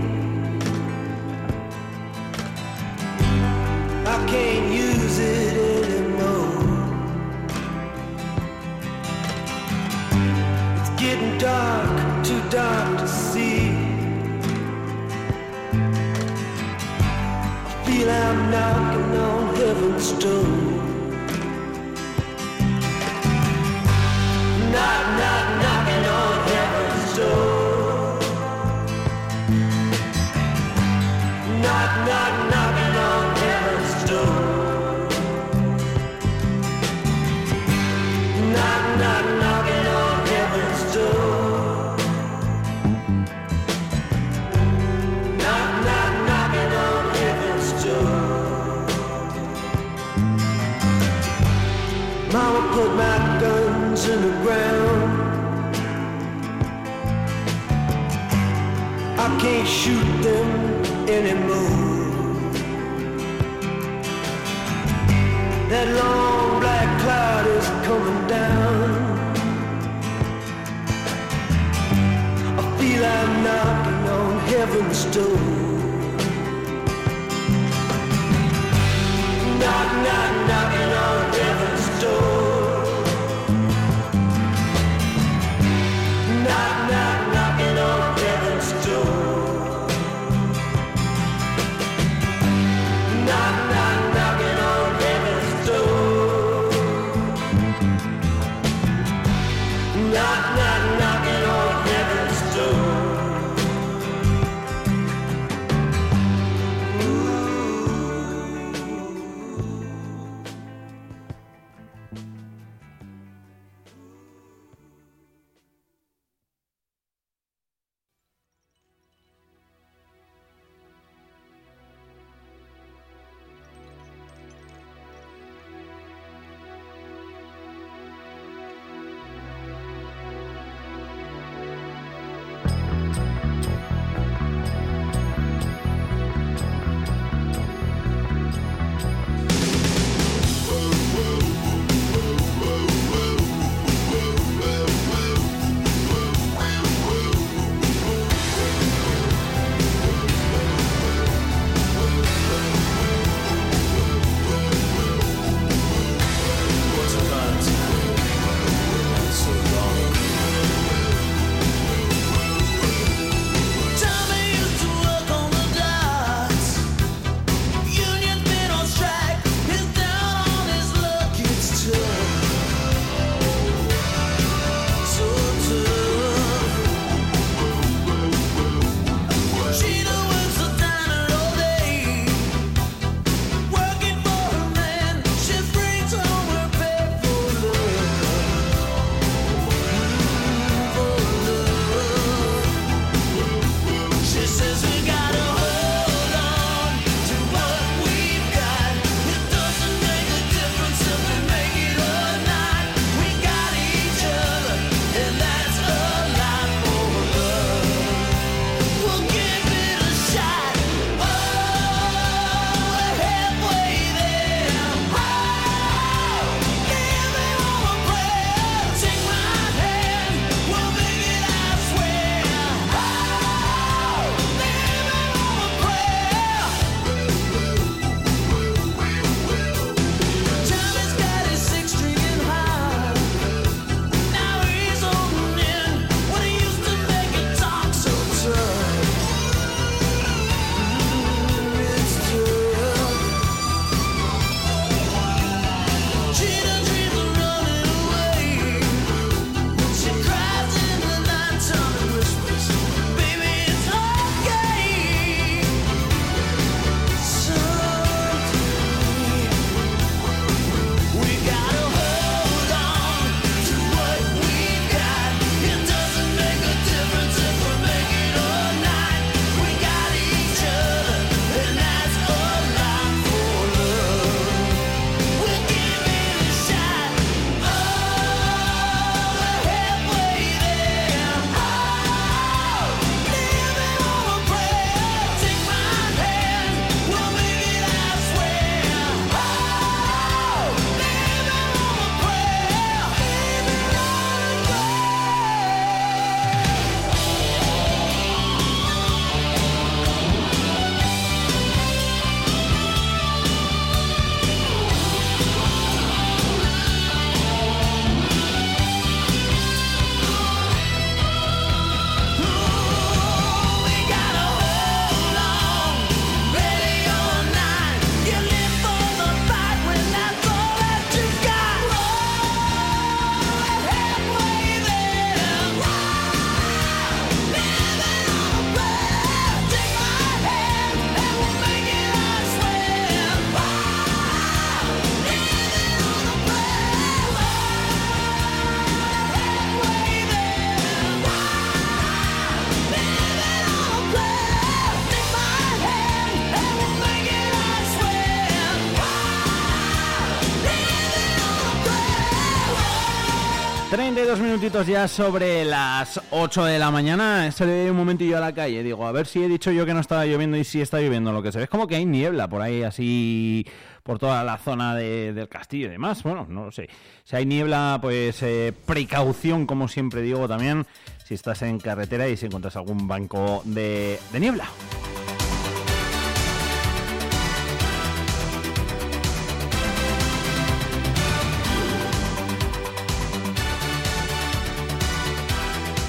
[354.25, 357.51] 32 minutitos ya sobre las 8 de la mañana.
[357.51, 358.81] Salí un momentillo a la calle.
[358.81, 361.31] Digo, a ver si he dicho yo que no estaba lloviendo y si está lloviendo.
[361.31, 363.67] Lo que se ve es como que hay niebla por ahí, así
[364.01, 366.23] por toda la zona de- del castillo y demás.
[366.23, 366.89] Bueno, no lo sé.
[367.23, 370.88] Si hay niebla, pues eh, precaución, como siempre digo también,
[371.23, 374.65] si estás en carretera y si encuentras algún banco de niebla.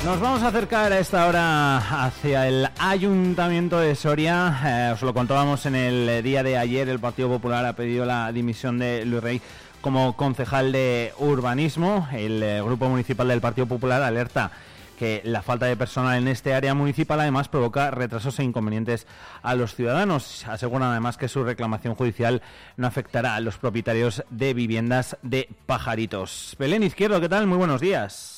[0.07, 4.57] Nos vamos a acercar a esta hora hacia el Ayuntamiento de Soria.
[4.64, 6.88] Eh, os lo contábamos en el día de ayer.
[6.88, 9.42] El Partido Popular ha pedido la dimisión de Luis Rey
[9.81, 12.07] como concejal de urbanismo.
[12.12, 14.53] El eh, Grupo Municipal del Partido Popular alerta
[14.97, 19.09] que la falta de personal en este área municipal además provoca retrasos e inconvenientes
[19.42, 20.47] a los ciudadanos.
[20.47, 22.42] Aseguran además que su reclamación judicial
[22.77, 26.55] no afectará a los propietarios de viviendas de pajaritos.
[26.61, 27.49] Belén Izquierdo, ¿qué tal?
[27.49, 28.36] Muy buenos días.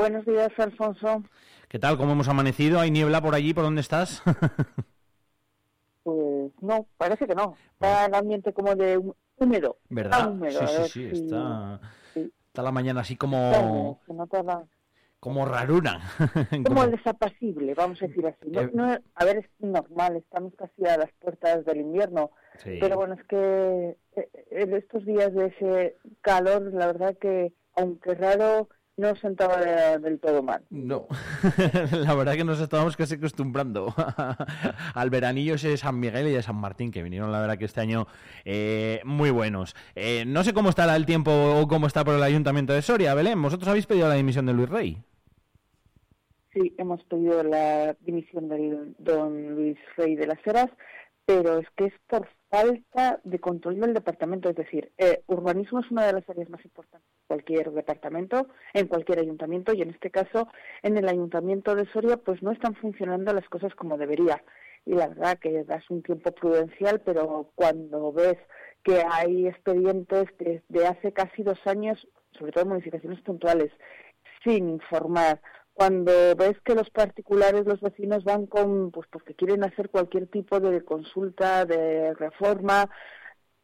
[0.00, 1.22] Buenos días, Alfonso.
[1.68, 1.98] ¿Qué tal?
[1.98, 2.80] ¿Cómo hemos amanecido?
[2.80, 3.52] ¿Hay niebla por allí?
[3.52, 4.22] ¿Por dónde estás?
[6.02, 7.54] Pues no, parece que no.
[7.74, 9.76] Está el ambiente como de hú- húmedo.
[9.82, 10.30] Está ¿Verdad?
[10.30, 11.78] húmedo, Sí, sí, sí, si- está,
[12.14, 12.32] sí.
[12.46, 14.64] está la mañana así Está como, se la-
[15.20, 16.00] como raruna.
[16.66, 18.48] como desapacible, vamos a decir así.
[18.50, 18.70] No, Eh.
[18.72, 22.30] no- a ver, es normal, estamos casi a las puertas del invierno.
[22.56, 22.78] Sí.
[22.80, 28.14] Pero bueno, es que eh, en estos días de ese calor, la verdad que, aunque
[28.14, 30.62] raro, no sentaba de- del todo mal.
[30.70, 31.06] No,
[31.92, 33.94] la verdad que nos estábamos casi acostumbrando
[34.94, 37.64] al veranillo ese de San Miguel y de San Martín, que vinieron, la verdad, que
[37.64, 38.06] este año
[38.44, 39.74] eh, muy buenos.
[39.94, 43.14] Eh, no sé cómo estará el tiempo o cómo está por el Ayuntamiento de Soria.
[43.14, 45.02] Belén, vosotros habéis pedido la dimisión de Luis Rey.
[46.52, 50.68] Sí, hemos pedido la dimisión del don Luis Rey de las Heras,
[51.26, 54.50] pero es que es por falta de control del departamento.
[54.50, 58.88] Es decir, eh, urbanismo es una de las áreas más importantes de cualquier departamento, en
[58.88, 60.48] cualquier ayuntamiento, y en este caso,
[60.82, 64.42] en el ayuntamiento de Soria, pues no están funcionando las cosas como debería.
[64.84, 68.38] Y la verdad que das un tiempo prudencial, pero cuando ves
[68.82, 73.70] que hay expedientes desde hace casi dos años, sobre todo modificaciones puntuales,
[74.42, 75.40] sin informar,
[75.80, 80.60] cuando ves que los particulares, los vecinos van con, pues porque quieren hacer cualquier tipo
[80.60, 82.84] de consulta, de reforma,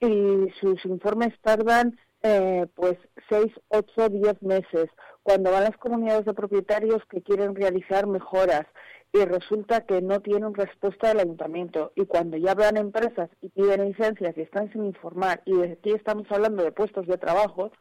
[0.01, 2.97] y sus informes tardan eh, pues
[3.29, 4.87] seis, ocho, diez meses.
[5.23, 8.64] Cuando van las comunidades de propietarios que quieren realizar mejoras
[9.12, 13.85] y resulta que no tienen respuesta del ayuntamiento y cuando ya van empresas y piden
[13.85, 17.73] licencias y están sin informar y aquí estamos hablando de puestos de trabajo,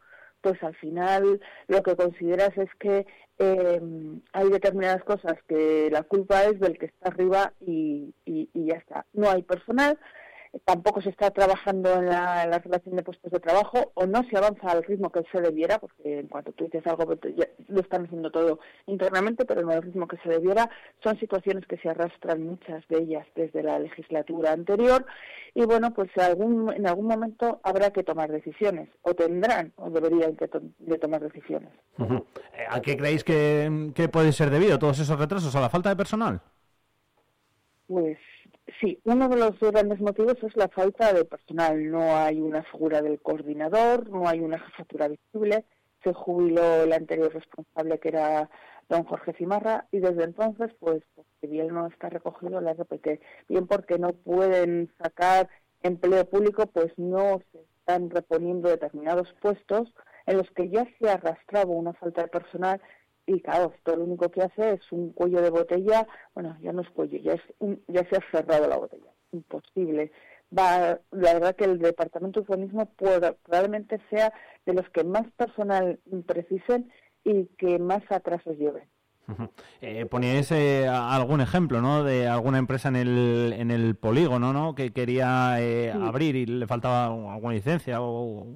[0.46, 3.04] pues al final lo que consideras es que
[3.40, 3.80] eh,
[4.32, 9.06] hay determinadas cosas que la culpa es del que está arriba y- y ya está.
[9.12, 9.98] No hay personal,
[10.64, 14.22] tampoco se está trabajando en la, en la relación de puestos de trabajo o no
[14.24, 17.46] se avanza al ritmo que se debiera, porque en cuanto tú dices algo pues, ya
[17.68, 20.70] lo están haciendo todo internamente, pero no al ritmo que se debiera.
[21.02, 25.04] Son situaciones que se arrastran muchas de ellas desde la legislatura anterior
[25.54, 30.36] y bueno, pues algún, en algún momento habrá que tomar decisiones o tendrán o deberían
[30.36, 31.70] que to- de tomar decisiones.
[31.98, 35.54] Eh, ¿A qué creéis que, que puede ser debido todos esos retrasos?
[35.56, 36.40] ¿A la falta de personal?
[37.86, 38.18] Pues
[38.80, 41.90] sí, uno de los grandes motivos es la falta de personal.
[41.90, 45.64] No hay una figura del coordinador, no hay una jefatura visible.
[46.04, 48.48] Se jubiló el anterior responsable, que era
[48.88, 53.66] don Jorge Cimarra, y desde entonces, pues, porque bien no está recogido la RPT, bien
[53.66, 55.48] porque no pueden sacar
[55.82, 59.92] empleo público, pues no se están reponiendo determinados puestos
[60.26, 62.80] en los que ya se arrastraba una falta de personal
[63.26, 66.82] y claro, esto lo único que hace es un cuello de botella, bueno, ya no
[66.82, 70.12] es cuello, ya, es un- ya se ha cerrado la botella, imposible.
[70.56, 74.32] Va, la verdad que el Departamento de Urbanismo probablemente sea
[74.64, 76.90] de los que más personal precisen
[77.24, 78.84] y que más atrasos lleven.
[79.80, 82.04] Eh, poníais eh, algún ejemplo, ¿no?
[82.04, 84.76] De alguna empresa en el, en el polígono, ¿no?
[84.76, 85.98] Que quería eh, Sí.
[86.00, 88.46] abrir y le faltaba alguna licencia o,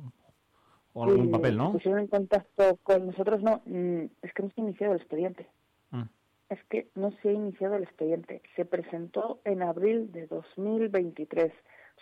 [1.00, 1.72] o algún Y papel, se ¿no?
[1.72, 5.46] pusieron en contacto con nosotros, no, mm, es que no se ha iniciado el expediente.
[5.90, 6.02] Mm.
[6.48, 8.42] Es que no se ha iniciado el expediente.
[8.56, 11.52] Se presentó en abril de 2023.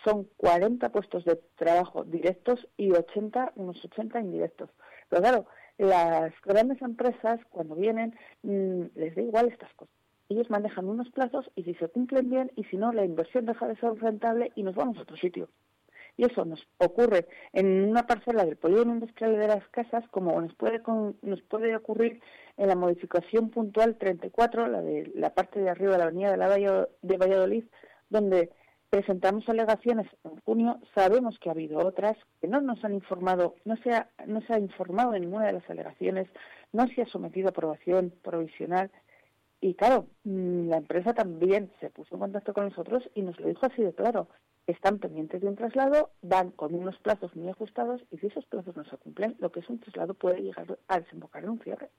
[0.03, 4.69] Son 40 puestos de trabajo directos y 80, unos 80 indirectos.
[5.09, 5.45] Pero claro,
[5.77, 9.93] las grandes empresas cuando vienen mm, les da igual estas cosas.
[10.29, 13.67] Ellos manejan unos plazos y si se cumplen bien y si no la inversión deja
[13.67, 15.49] de ser rentable y nos vamos a otro sitio.
[16.19, 20.53] Y eso nos ocurre en una parcela del polígono industrial de las casas, como nos
[20.55, 20.81] puede,
[21.21, 22.21] nos puede ocurrir
[22.57, 26.35] en la modificación puntual 34, la de la parte de arriba de la avenida de,
[26.35, 27.63] la de Valladolid,
[28.09, 28.51] donde
[28.89, 33.77] presentamos alegaciones en junio, sabemos que ha habido otras, que no nos han informado, no
[33.77, 36.27] se ha, no se ha informado de ninguna de las alegaciones,
[36.73, 38.91] no se ha sometido a aprobación provisional.
[39.61, 43.47] Y claro, mm, la empresa también se puso en contacto con nosotros y nos lo
[43.47, 44.27] dijo así de claro.
[44.69, 48.75] Están pendientes de un traslado, van con unos plazos muy ajustados y si esos plazos
[48.75, 51.89] no se cumplen, lo que es un traslado puede llegar a desembocar en un cierre.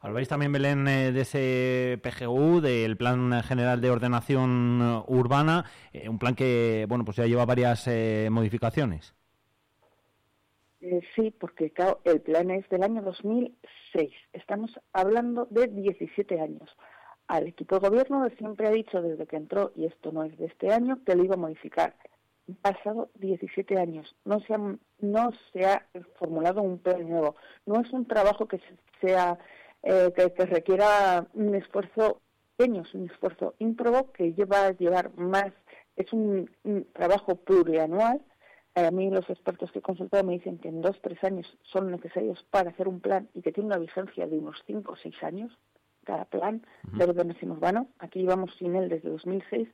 [0.00, 6.20] Habláis también, Belén, eh, de ese PGU, del Plan General de Ordenación Urbana, eh, un
[6.20, 9.12] plan que, bueno, pues ya lleva varias eh, modificaciones.
[10.80, 14.12] Eh, sí, porque claro, el plan es del año 2006.
[14.32, 16.70] Estamos hablando de 17 años.
[17.28, 20.46] Al equipo de gobierno siempre ha dicho desde que entró, y esto no es de
[20.46, 21.94] este año, que lo iba a modificar.
[22.48, 24.14] Han pasado 17 años.
[24.24, 24.58] No se, ha,
[25.00, 25.86] no se ha
[26.18, 27.34] formulado un plan nuevo.
[27.66, 29.38] No es un trabajo que se- sea
[29.82, 32.20] eh, que, requiera un esfuerzo
[32.56, 35.52] pequeño, es un esfuerzo ímprobo que lleva a llevar más.
[35.96, 38.22] Es un, un trabajo plurianual
[38.76, 41.90] a mí los expertos que he consultado me dicen que en dos, tres años son
[41.90, 45.14] necesarios para hacer un plan y que tiene una vigencia de unos cinco o seis
[45.22, 45.50] años
[46.06, 47.88] cada plan de ordenación urbano.
[47.98, 49.68] Aquí llevamos sin él desde 2006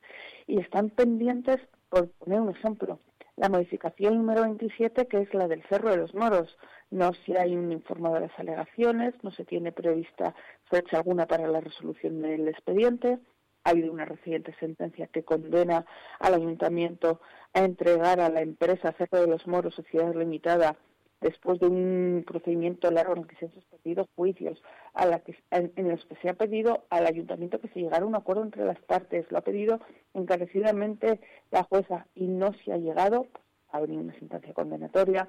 [0.47, 2.99] y están pendientes, por poner un ejemplo,
[3.35, 6.57] la modificación número 27, que es la del Cerro de los Moros.
[6.91, 11.47] No se hay un informado de las alegaciones, no se tiene prevista fecha alguna para
[11.47, 13.19] la resolución del expediente.
[13.63, 15.85] Ha habido una reciente sentencia que condena
[16.19, 17.21] al ayuntamiento
[17.53, 20.75] a entregar a la empresa Cerro de los Moros Sociedad Limitada
[21.23, 24.61] después de un procedimiento largo en el que se han suspendido juicios,
[24.93, 28.03] a la que, en, en los que se ha pedido al ayuntamiento que se llegara
[28.03, 29.25] a un acuerdo entre las partes.
[29.31, 29.79] Lo ha pedido
[30.13, 31.19] encarecidamente
[31.49, 33.27] la jueza y no se ha llegado.
[33.71, 35.27] Ha venido una sentencia condenatoria.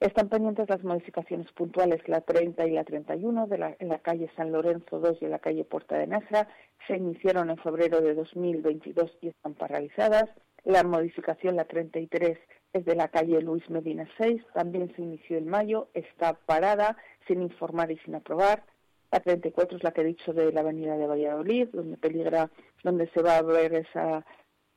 [0.00, 4.30] Están pendientes las modificaciones puntuales, la 30 y la 31, de la, en la calle
[4.36, 6.48] San Lorenzo 2 y en la calle Puerta de Nasra.
[6.86, 10.24] Se iniciaron en febrero de 2022 y están paralizadas.
[10.64, 12.38] La modificación, la 33,
[12.72, 14.42] es de la calle Luis Medina 6.
[14.54, 15.88] También se inició en mayo.
[15.94, 16.96] Está parada,
[17.26, 18.64] sin informar y sin aprobar.
[19.10, 22.50] La 34 es la que he dicho de la avenida de Valladolid, donde peligra,
[22.82, 24.24] donde se va a ver esa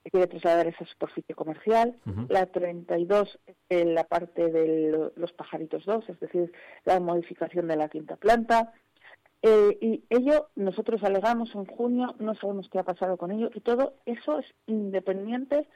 [0.03, 1.97] se quiere trasladar esa superficie comercial.
[2.29, 6.51] La 32 es en la parte de los pajaritos 2, es decir,
[6.85, 8.73] la modificación de la quinta planta.
[9.41, 13.61] Eh, y ello nosotros alegamos en junio, no sabemos qué ha pasado con ello, y
[13.61, 15.67] todo eso es independiente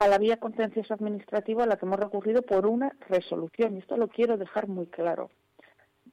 [0.00, 3.76] a la vía contencioso administrativa a la que hemos recurrido por una resolución.
[3.76, 5.30] Y esto lo quiero dejar muy claro.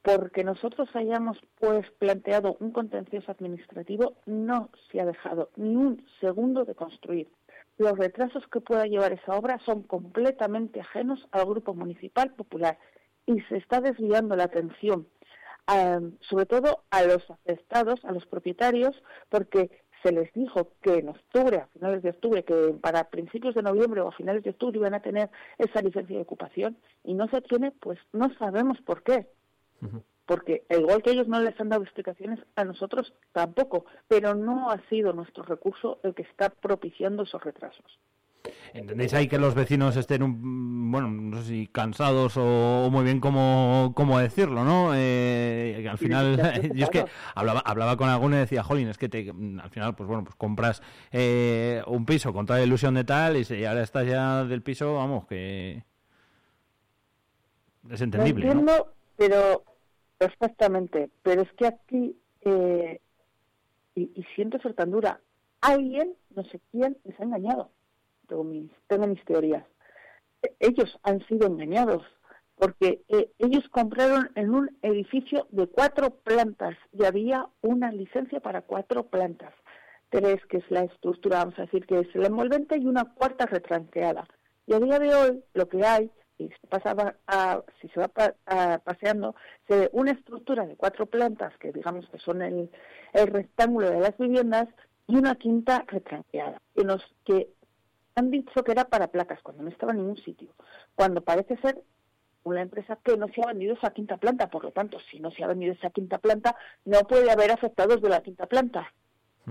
[0.02, 6.64] Porque nosotros hayamos pues planteado un contencioso administrativo, no se ha dejado ni un segundo
[6.64, 7.28] de construir
[7.78, 12.76] los retrasos que pueda llevar esa obra son completamente ajenos al Grupo Municipal Popular
[13.24, 15.06] y se está desviando la atención,
[15.72, 19.70] eh, sobre todo a los afectados, a los propietarios, porque
[20.02, 24.00] se les dijo que en octubre, a finales de octubre, que para principios de noviembre
[24.00, 27.40] o a finales de octubre iban a tener esa licencia de ocupación y no se
[27.42, 29.26] tiene, pues no sabemos por qué
[30.28, 34.78] porque igual que ellos no les han dado explicaciones, a nosotros tampoco, pero no ha
[34.90, 37.98] sido nuestro recurso el que está propiciando esos retrasos.
[38.74, 43.04] ¿Entendéis ahí que los vecinos estén, un, bueno, no sé si cansados o, o muy
[43.04, 44.92] bien cómo, cómo decirlo, ¿no?
[44.94, 46.36] Eh, que al final,
[46.74, 49.94] yo es que hablaba, hablaba con alguno y decía, jolín, es que te, al final,
[49.94, 53.64] pues bueno, pues compras eh, un piso con toda la ilusión de tal y, si
[53.64, 55.82] ahora estás ya del piso, vamos, que
[57.90, 58.60] es entendible, Lo ¿no?
[58.60, 59.64] entiendo, pero
[60.20, 63.00] Exactamente, pero es que aquí, eh,
[63.94, 65.20] y, y siento ser tan dura,
[65.60, 67.70] alguien, no sé quién, les ha engañado.
[68.28, 69.64] Tengo mis, teorías.
[70.42, 72.02] E- Ellos han sido engañados
[72.54, 78.62] porque eh, ellos compraron en un edificio de cuatro plantas y había una licencia para
[78.62, 79.54] cuatro plantas.
[80.10, 83.46] Tres, que es la estructura, vamos a decir que es la envolvente, y una cuarta
[83.46, 84.26] retranqueada.
[84.66, 88.08] Y a día de hoy lo que hay y se pasaba a, si se va
[88.08, 89.34] pa- a- paseando,
[89.66, 92.70] se ve una estructura de cuatro plantas, que digamos que son el,
[93.12, 94.68] el rectángulo de las viviendas,
[95.06, 97.48] y una quinta retranqueada, que, nos, que
[98.18, 100.54] han dicho que era para placas, cuando no estaba en ningún sitio,
[100.94, 101.82] cuando parece ser
[102.44, 105.30] una empresa que no se ha vendido esa quinta planta, por lo tanto, si no
[105.30, 108.92] se ha vendido esa quinta planta, no puede haber afectados de la quinta planta,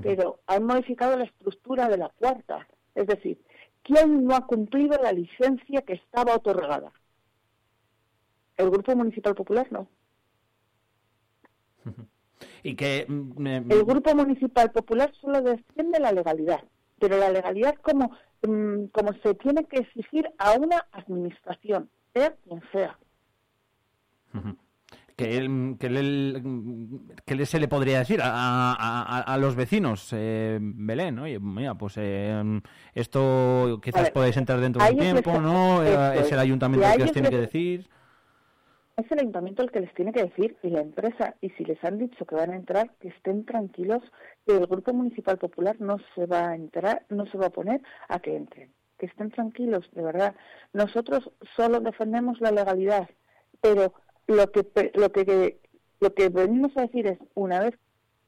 [0.02, 3.40] pero han modificado la estructura de la cuarta, es decir,
[3.84, 6.92] ¿quién no ha cumplido la licencia que estaba otorgada?
[8.58, 9.88] El Grupo Municipal Popular no.
[12.64, 13.06] Y que...
[13.08, 16.64] mm, El Grupo Municipal Popular solo defiende la legalidad,
[17.00, 18.12] pero la legalidad como, mm,
[18.42, 22.98] como se tiene que exigir a una administración, sea quien sea.
[25.16, 25.40] ¿Qué,
[25.90, 26.42] le,
[27.26, 31.18] qué se le podría decir a, a- los vecinos, eh, Belén?
[31.18, 32.62] Oye, mira, pues eh,
[32.94, 35.84] esto quizás ver, podéis entrar dentro de un tiempo, ¿no?
[35.84, 36.32] Eh, Es es.
[36.34, 37.90] el ayuntamiento que os tiene que decir.
[38.98, 41.36] Es el ayuntamiento el que les tiene que decir y la empresa.
[41.40, 44.02] Y si les han dicho que van a entrar, que estén tranquilos,
[44.44, 47.80] que el Grupo Municipal Popular no se va a entrar, no se va a poner
[48.10, 48.74] a que entren.
[48.98, 50.36] Que estén tranquilos, de verdad.
[50.74, 53.08] Nosotros solo defendemos la legalidad,
[53.62, 53.94] pero
[54.26, 55.60] lo que lo que
[56.00, 57.76] lo que venimos a decir es una vez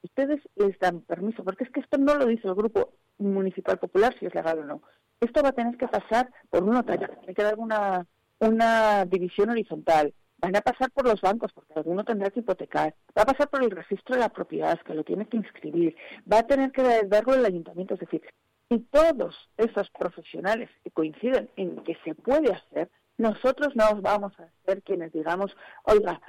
[0.03, 4.15] ustedes les dan permiso, porque es que esto no lo dice el Grupo Municipal Popular
[4.19, 4.83] si es legal o no.
[5.19, 8.05] Esto va a tener que pasar por un notario, tiene que dar una
[8.39, 10.13] una división horizontal.
[10.41, 12.95] Van a pasar por los bancos, porque alguno tendrá que hipotecar.
[13.17, 15.95] Va a pasar por el registro de la propiedad, que lo tiene que inscribir.
[16.31, 17.95] Va a tener que darlo el ayuntamiento.
[17.95, 18.21] Es decir,
[18.69, 24.31] si todos esos profesionales que coinciden en que se puede hacer, nosotros no os vamos
[24.39, 26.21] a ser quienes digamos, oiga,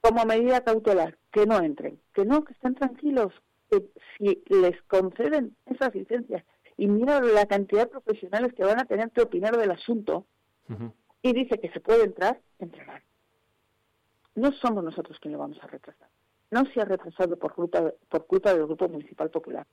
[0.00, 3.32] como medida cautelar, que no entren, que no, que estén tranquilos,
[3.70, 3.84] que
[4.18, 6.44] si les conceden esas licencias
[6.76, 10.26] y mira la cantidad de profesionales que van a tener que opinar del asunto
[11.22, 13.02] y dice que se puede entrar, entrarán.
[14.34, 16.08] No somos nosotros quienes lo vamos a retrasar.
[16.50, 19.66] No se ha retrasado por culpa, por culpa del Grupo Municipal Popular.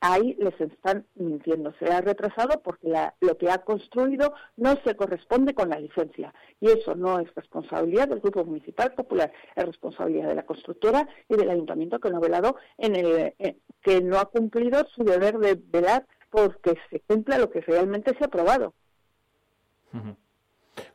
[0.00, 1.72] Ahí les están mintiendo.
[1.78, 6.34] Se ha retrasado porque la- lo que ha construido no se corresponde con la licencia.
[6.60, 11.36] Y eso no es responsabilidad del Grupo Municipal Popular, es responsabilidad de la constructora y
[11.36, 15.38] del ayuntamiento que no ha velado en el, eh, que no ha cumplido su deber
[15.38, 18.74] de velar porque se cumpla lo que realmente se ha aprobado.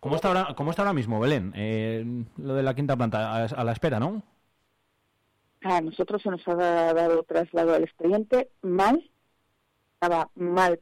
[0.01, 1.53] ¿Cómo está ahora, cómo está ahora mismo, Belén?
[1.55, 2.03] Eh,
[2.37, 4.23] lo de la quinta planta, a, la espera, ¿no?
[5.63, 9.09] A nosotros se nos ha dado traslado al expediente mal,
[9.93, 10.79] estaba mal,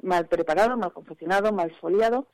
[0.00, 2.28] mal preparado, mal confeccionado, mal foliado,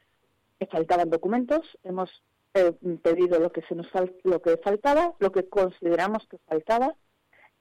[0.70, 2.10] faltaban documentos, hemos
[2.52, 2.72] eh,
[3.02, 6.94] pedido lo que se nos fal- lo que faltaba, lo que consideramos que faltaba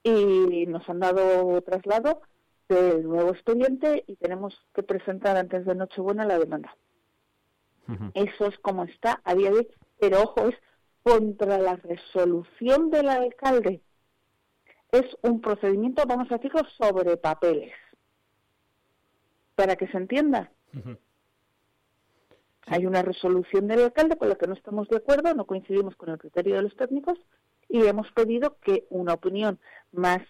[0.02, 2.20] y nos han dado traslado
[2.68, 6.76] del nuevo expediente y tenemos que presentar antes de Nochebuena la demanda.
[8.14, 9.68] Eso es como está a día de hoy,
[9.98, 10.56] pero ojo, es
[11.02, 13.80] contra la resolución del alcalde.
[14.92, 17.72] Es un procedimiento, vamos a decirlo, sobre papeles.
[19.54, 20.52] Para que se entienda.
[22.66, 26.10] Hay una resolución del alcalde con la que no estamos de acuerdo, no coincidimos con
[26.10, 27.18] el criterio de los técnicos
[27.68, 29.58] y hemos pedido que una opinión
[29.92, 30.20] más,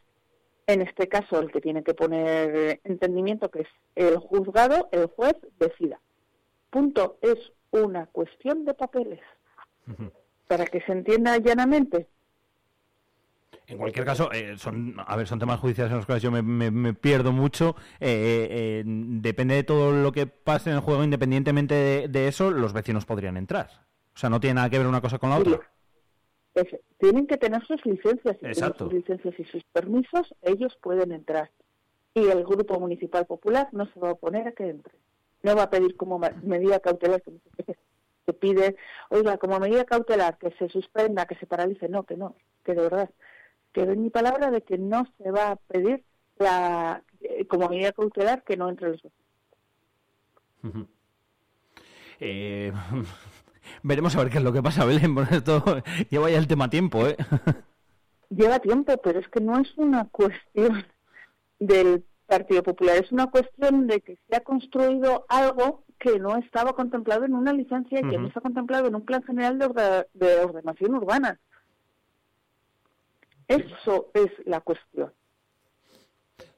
[0.67, 5.35] en este caso el que tiene que poner entendimiento, que es el juzgado, el juez,
[5.59, 6.01] decida.
[6.71, 7.19] Punto.
[7.23, 9.21] Es una cuestión de papeles.
[10.47, 12.09] Para que se entienda llanamente.
[13.67, 16.41] En cualquier caso, eh, son, a ver, son temas judiciales en los cuales yo me,
[16.43, 17.77] me- me pierdo mucho.
[18.01, 22.51] Eh, eh, depende de todo lo que pase en el juego, independientemente de, de eso,
[22.51, 23.69] los vecinos podrían entrar.
[24.15, 25.61] O sea, no tiene nada que ver una cosa con la otra.
[26.55, 28.37] Es- tienen que tener sus licencias.
[28.43, 28.85] Exacto.
[28.87, 31.51] sus licencias y sus permisos, ellos pueden entrar.
[32.15, 34.95] Y el Grupo Municipal Popular no se va a oponer a que entre.
[35.43, 37.33] No va a pedir como medida cautelar que
[38.27, 38.77] se pide,
[39.09, 41.89] oiga, como medida cautelar que se suspenda, que se paralice.
[41.89, 42.35] No, que no,
[42.65, 43.11] que de verdad,
[43.73, 46.05] que doy mi palabra de que no se va a pedir
[46.39, 50.89] la eh, como medida cautelar que no entre los vecinos.
[52.21, 52.73] Eh,
[53.83, 55.15] veremos a ver qué es lo que pasa, Belén.
[55.15, 57.17] Porque esto lleva ya el tema tiempo, ¿eh?
[58.31, 60.87] lleva tiempo, pero es que no es una cuestión
[61.59, 66.75] del Partido Popular, es una cuestión de que se ha construido algo que no estaba
[66.75, 70.95] contemplado en una licencia y que no está contemplado en un plan general de, ordenación
[70.95, 71.41] urbana.
[73.49, 75.13] Eso es la cuestión.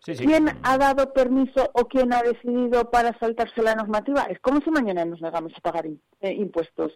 [0.04, 0.26] Sí, sí.
[0.26, 4.22] ¿Quién ha dado permiso o quién ha decidido para saltarse la normativa?
[4.24, 6.92] Es como si mañana nos negamos a pagar eh, impuestos.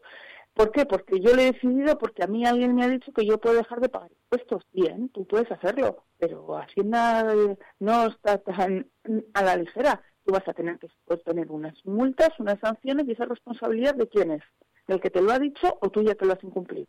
[0.54, 0.86] ¿Por qué?
[0.86, 3.56] Porque yo lo he decidido, porque a mí alguien me ha dicho que yo puedo
[3.56, 4.64] dejar de pagar impuestos.
[4.72, 8.86] Bien, tú puedes hacerlo, pero Hacienda eh, no está tan
[9.34, 10.00] a la ligera.
[10.24, 14.08] Tú vas a tener que pues, tener unas multas, unas sanciones y esa responsabilidad de
[14.08, 14.42] quién es,
[14.86, 16.86] del que te lo ha dicho o tú ya te lo has incumplido.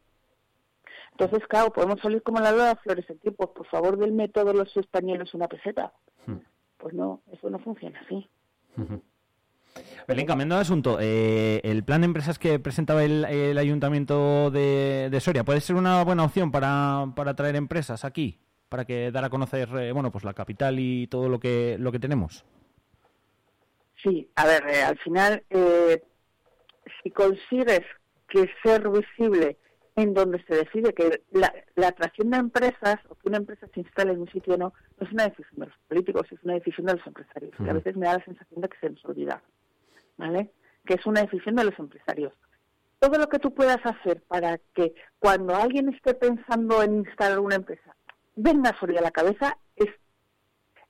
[1.17, 3.51] Entonces, claro, podemos salir como la lola de flores en tiempo.
[3.51, 5.91] Por favor, denme todos los españoles una peseta.
[6.77, 8.29] Pues no, eso no funciona así.
[10.07, 15.09] Belén, cambiando de asunto, eh, el plan de empresas que presentaba el, el ayuntamiento de,
[15.09, 18.39] de Soria, ¿puede ser una buena opción para, para traer empresas aquí?
[18.69, 21.91] Para que dar a conocer, eh, bueno, pues la capital y todo lo que, lo
[21.91, 22.45] que tenemos.
[24.03, 26.03] Sí, a ver, eh, al final, eh,
[27.01, 27.81] si consigues
[28.27, 29.57] que ser visible
[29.95, 33.79] en donde se decide que la, la atracción de empresas o que una empresa se
[33.79, 36.85] instale en un sitio no, no es una decisión de los políticos, es una decisión
[36.85, 37.53] de los empresarios.
[37.59, 37.75] Y a Ujú.
[37.75, 39.41] veces me da la sensación de que se nos olvida,
[40.17, 40.51] ¿vale?
[40.85, 42.33] Que es una decisión de los empresarios.
[42.99, 47.55] todo lo que tú puedas hacer para que cuando alguien esté pensando en instalar una
[47.55, 47.95] empresa,
[48.35, 49.89] venga a la cabeza, es,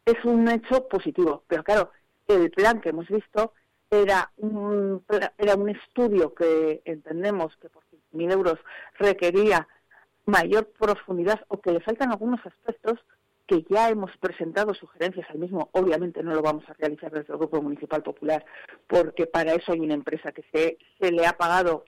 [0.06, 1.44] es un hecho positivo.
[1.48, 1.92] Pero claro,
[2.28, 3.54] el plan que hemos visto
[3.90, 5.04] era un,
[5.38, 8.60] era un estudio que entendemos que por 5.000 euros
[8.98, 9.68] requería
[10.26, 13.00] mayor profundidad o que le faltan algunos aspectos
[13.48, 15.70] que ya hemos presentado sugerencias al mismo.
[15.74, 18.46] Obviamente no lo vamos a realizar desde el Grupo Municipal Popular
[18.88, 21.86] porque para eso hay una empresa que se, se le ha pagado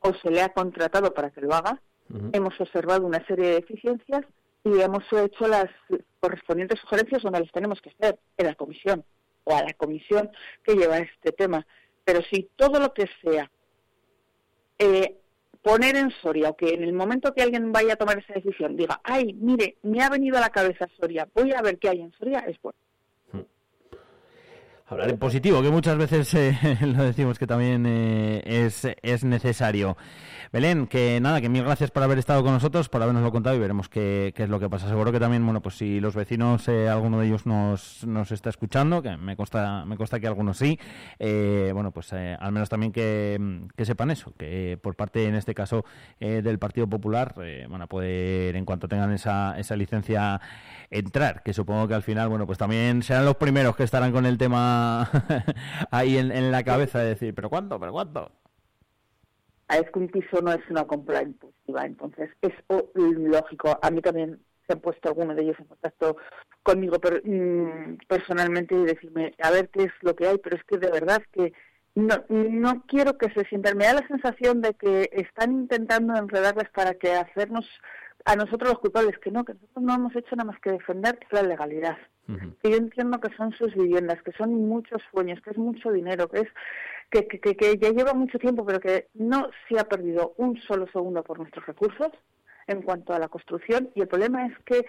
[0.00, 1.80] o se le ha contratado para que lo haga.
[2.32, 4.24] Hemos observado una serie de deficiencias
[4.64, 5.66] y hemos hecho las
[6.20, 9.04] correspondientes sugerencias donde las tenemos que hacer en la comisión
[9.44, 10.30] o a la comisión
[10.64, 11.66] que lleva este tema.
[12.04, 13.50] Pero si todo lo que sea
[14.78, 15.18] eh,
[15.68, 18.74] poner en Soria o que en el momento que alguien vaya a tomar esa decisión
[18.74, 22.00] diga, ay, mire, me ha venido a la cabeza Soria, voy a ver qué hay
[22.00, 22.78] en Soria, es bueno.
[24.90, 29.98] Hablar en positivo, que muchas veces eh, lo decimos que también eh, es, es necesario.
[30.50, 33.58] Belén, que nada, que mil gracias por haber estado con nosotros, por habernoslo contado y
[33.58, 34.88] veremos qué, qué es lo que pasa.
[34.88, 38.48] Seguro que también, bueno, pues si los vecinos, eh, alguno de ellos nos, nos está
[38.48, 40.78] escuchando, que me consta, me consta que algunos sí,
[41.18, 45.34] eh, bueno, pues eh, al menos también que, que sepan eso, que por parte, en
[45.34, 45.84] este caso,
[46.18, 47.34] eh, del Partido Popular,
[47.68, 50.40] van a poder, en cuanto tengan esa, esa licencia,
[50.90, 54.24] entrar, que supongo que al final, bueno, pues también serán los primeros que estarán con
[54.24, 54.77] el tema
[55.90, 57.78] ahí en, en la cabeza de decir, ¿pero cuánto?
[57.80, 58.32] ¿Pero cuánto?
[59.68, 63.78] Ah, Es que un piso no es una compra impulsiva, entonces es o- lógico.
[63.82, 66.16] A mí también se han puesto algunos de ellos en contacto
[66.62, 70.64] conmigo per- mm, personalmente y decirme a ver qué es lo que hay, pero es
[70.64, 71.52] que de verdad que
[71.94, 73.76] no, no quiero que se sientan.
[73.76, 77.66] Me da la sensación de que están intentando enredarles para que hacernos
[78.24, 81.18] a nosotros los culpables, que no, que nosotros no hemos hecho nada más que defender
[81.30, 81.96] la legalidad.
[82.62, 86.28] Que yo entiendo que son sus viviendas, que son muchos sueños, que es mucho dinero,
[86.28, 86.48] que es
[87.10, 90.60] que, que, que- que ya lleva mucho tiempo, pero que no se ha perdido un
[90.60, 92.10] solo segundo por nuestros recursos
[92.66, 93.88] en cuanto a la construcción.
[93.94, 94.84] Y el problema es que,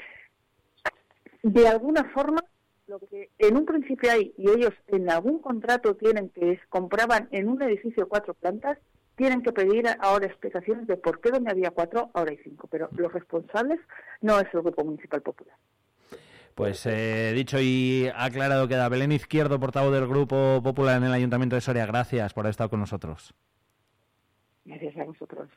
[1.44, 2.44] de alguna forma,
[2.88, 7.30] lo que en un principio hay, y ellos en algún contrato tienen que es, compraban
[7.32, 8.78] en un edificio cuatro plantas,
[9.20, 12.70] tienen que pedir ahora explicaciones de por qué donde había cuatro, ahora hay cinco.
[12.72, 13.82] Pero los responsables
[14.22, 15.56] no es el Grupo Municipal Popular.
[16.56, 21.56] Pues eh, dicho y aclarado queda Belén Izquierdo, portavoz del Grupo Popular en el Ayuntamiento
[21.56, 21.86] de Soria.
[21.86, 23.34] Gracias por haber estado con nosotros.
[24.64, 25.50] Gracias a vosotros.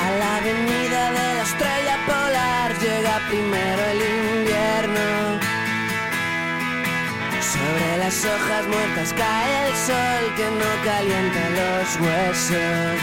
[0.00, 4.17] A la avenida de la estrella polar llega primero el
[8.08, 13.00] las hojas muertas cae el sol que no calienta los huesos.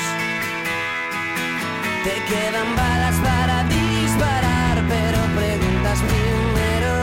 [2.03, 6.93] Te quedan balas para disparar, pero preguntas primero.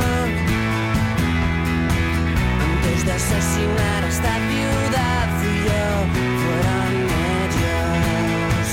[2.67, 5.87] Antes de asesinar a esta ciudad, fui yo,
[6.43, 6.93] fueron
[7.47, 8.67] ellos.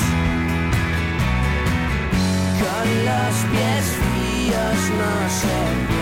[2.64, 5.99] Con los pies fríos no se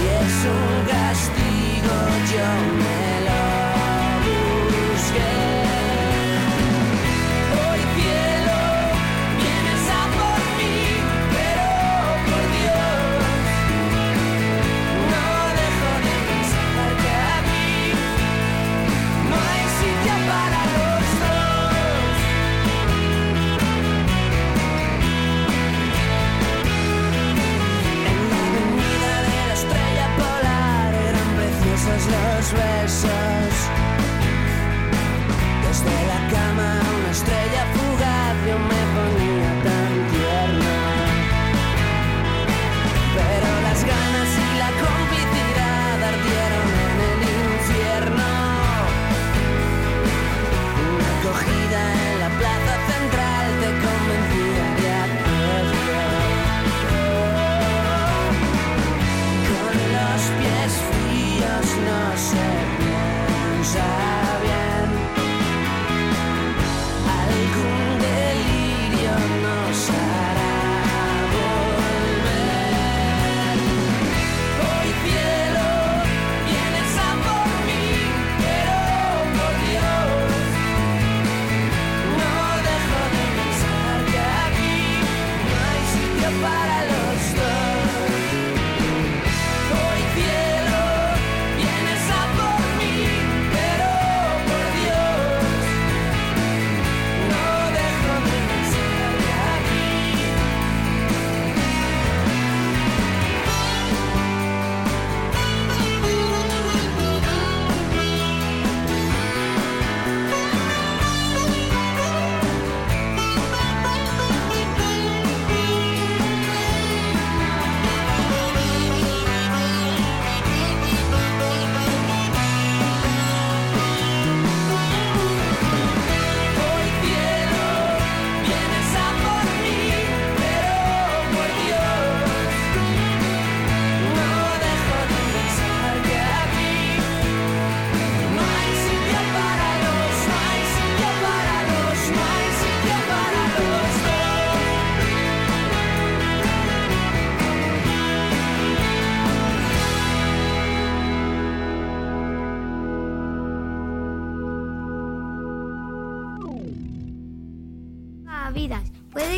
[0.00, 1.94] Si es un castigo,
[2.32, 2.48] yo
[2.78, 2.99] me
[32.42, 33.19] treasure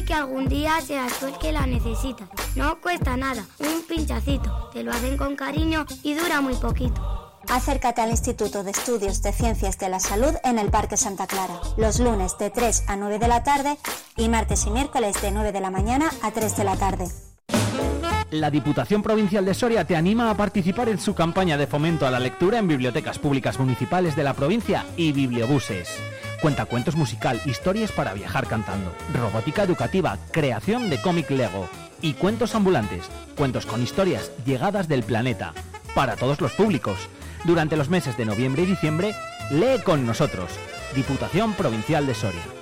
[0.06, 2.28] Que algún día seas tú el que la necesitas.
[2.56, 4.70] No cuesta nada, un pinchacito.
[4.72, 7.30] Te lo hacen con cariño y dura muy poquito.
[7.48, 11.60] Acércate al Instituto de Estudios de Ciencias de la Salud en el Parque Santa Clara,
[11.76, 13.78] los lunes de 3 a 9 de la tarde
[14.16, 17.08] y martes y miércoles de 9 de la mañana a 3 de la tarde.
[18.32, 22.10] La Diputación Provincial de Soria te anima a participar en su campaña de fomento a
[22.10, 25.90] la lectura en bibliotecas públicas municipales de la provincia y bibliobuses.
[26.40, 31.68] Cuentacuentos musical, historias para viajar cantando, robótica educativa, creación de cómic Lego
[32.00, 35.52] y cuentos ambulantes, cuentos con historias llegadas del planeta,
[35.94, 36.96] para todos los públicos.
[37.44, 39.14] Durante los meses de noviembre y diciembre,
[39.50, 40.48] lee con nosotros.
[40.94, 42.61] Diputación Provincial de Soria.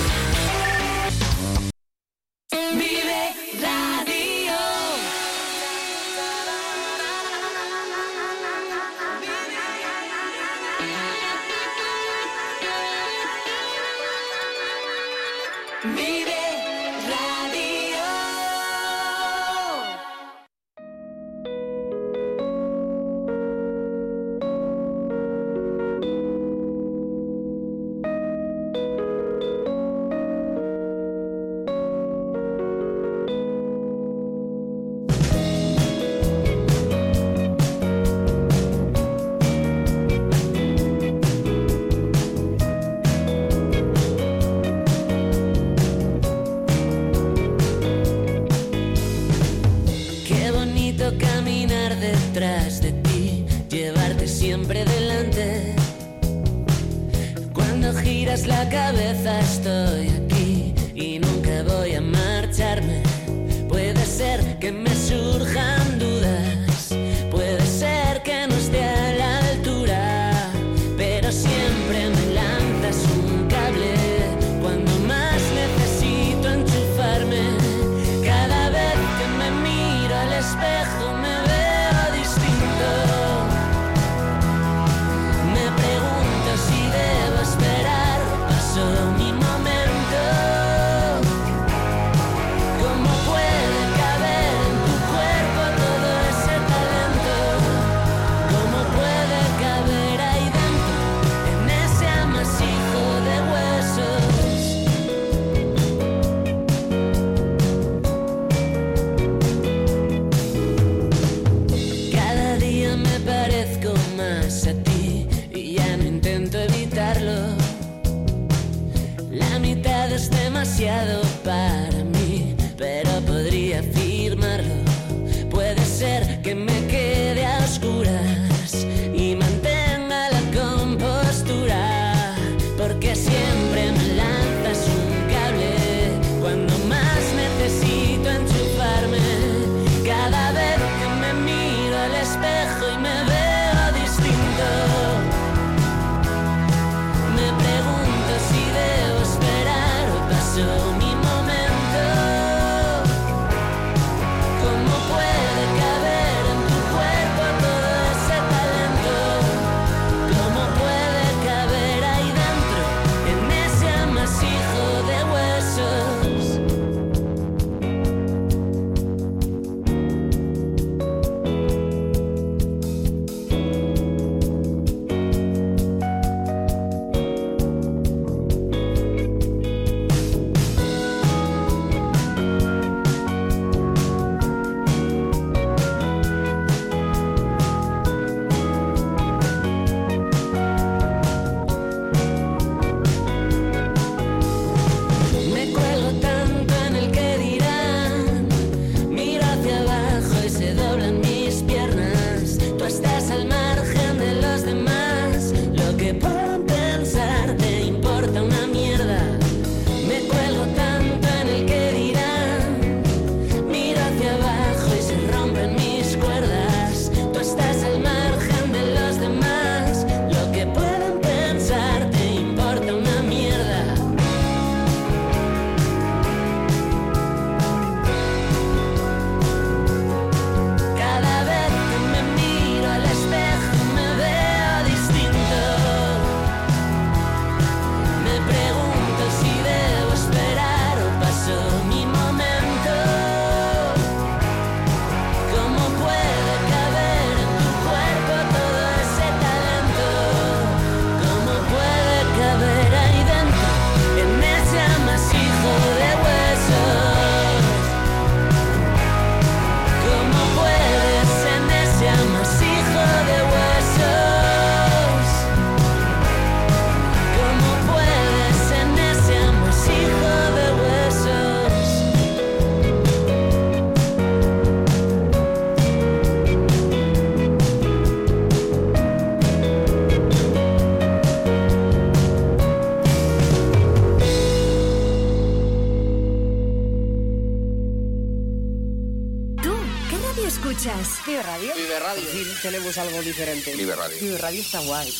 [294.85, 295.13] Guay.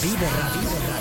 [0.00, 0.95] Vive Radio.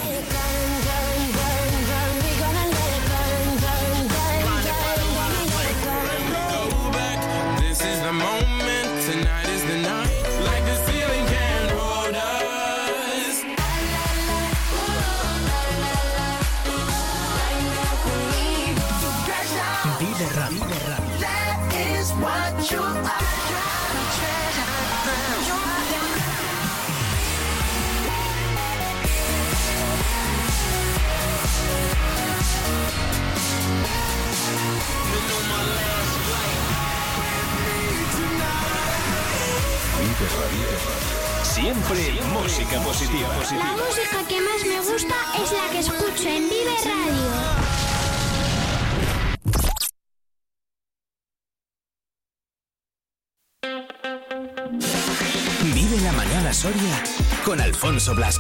[58.06, 58.32] Vive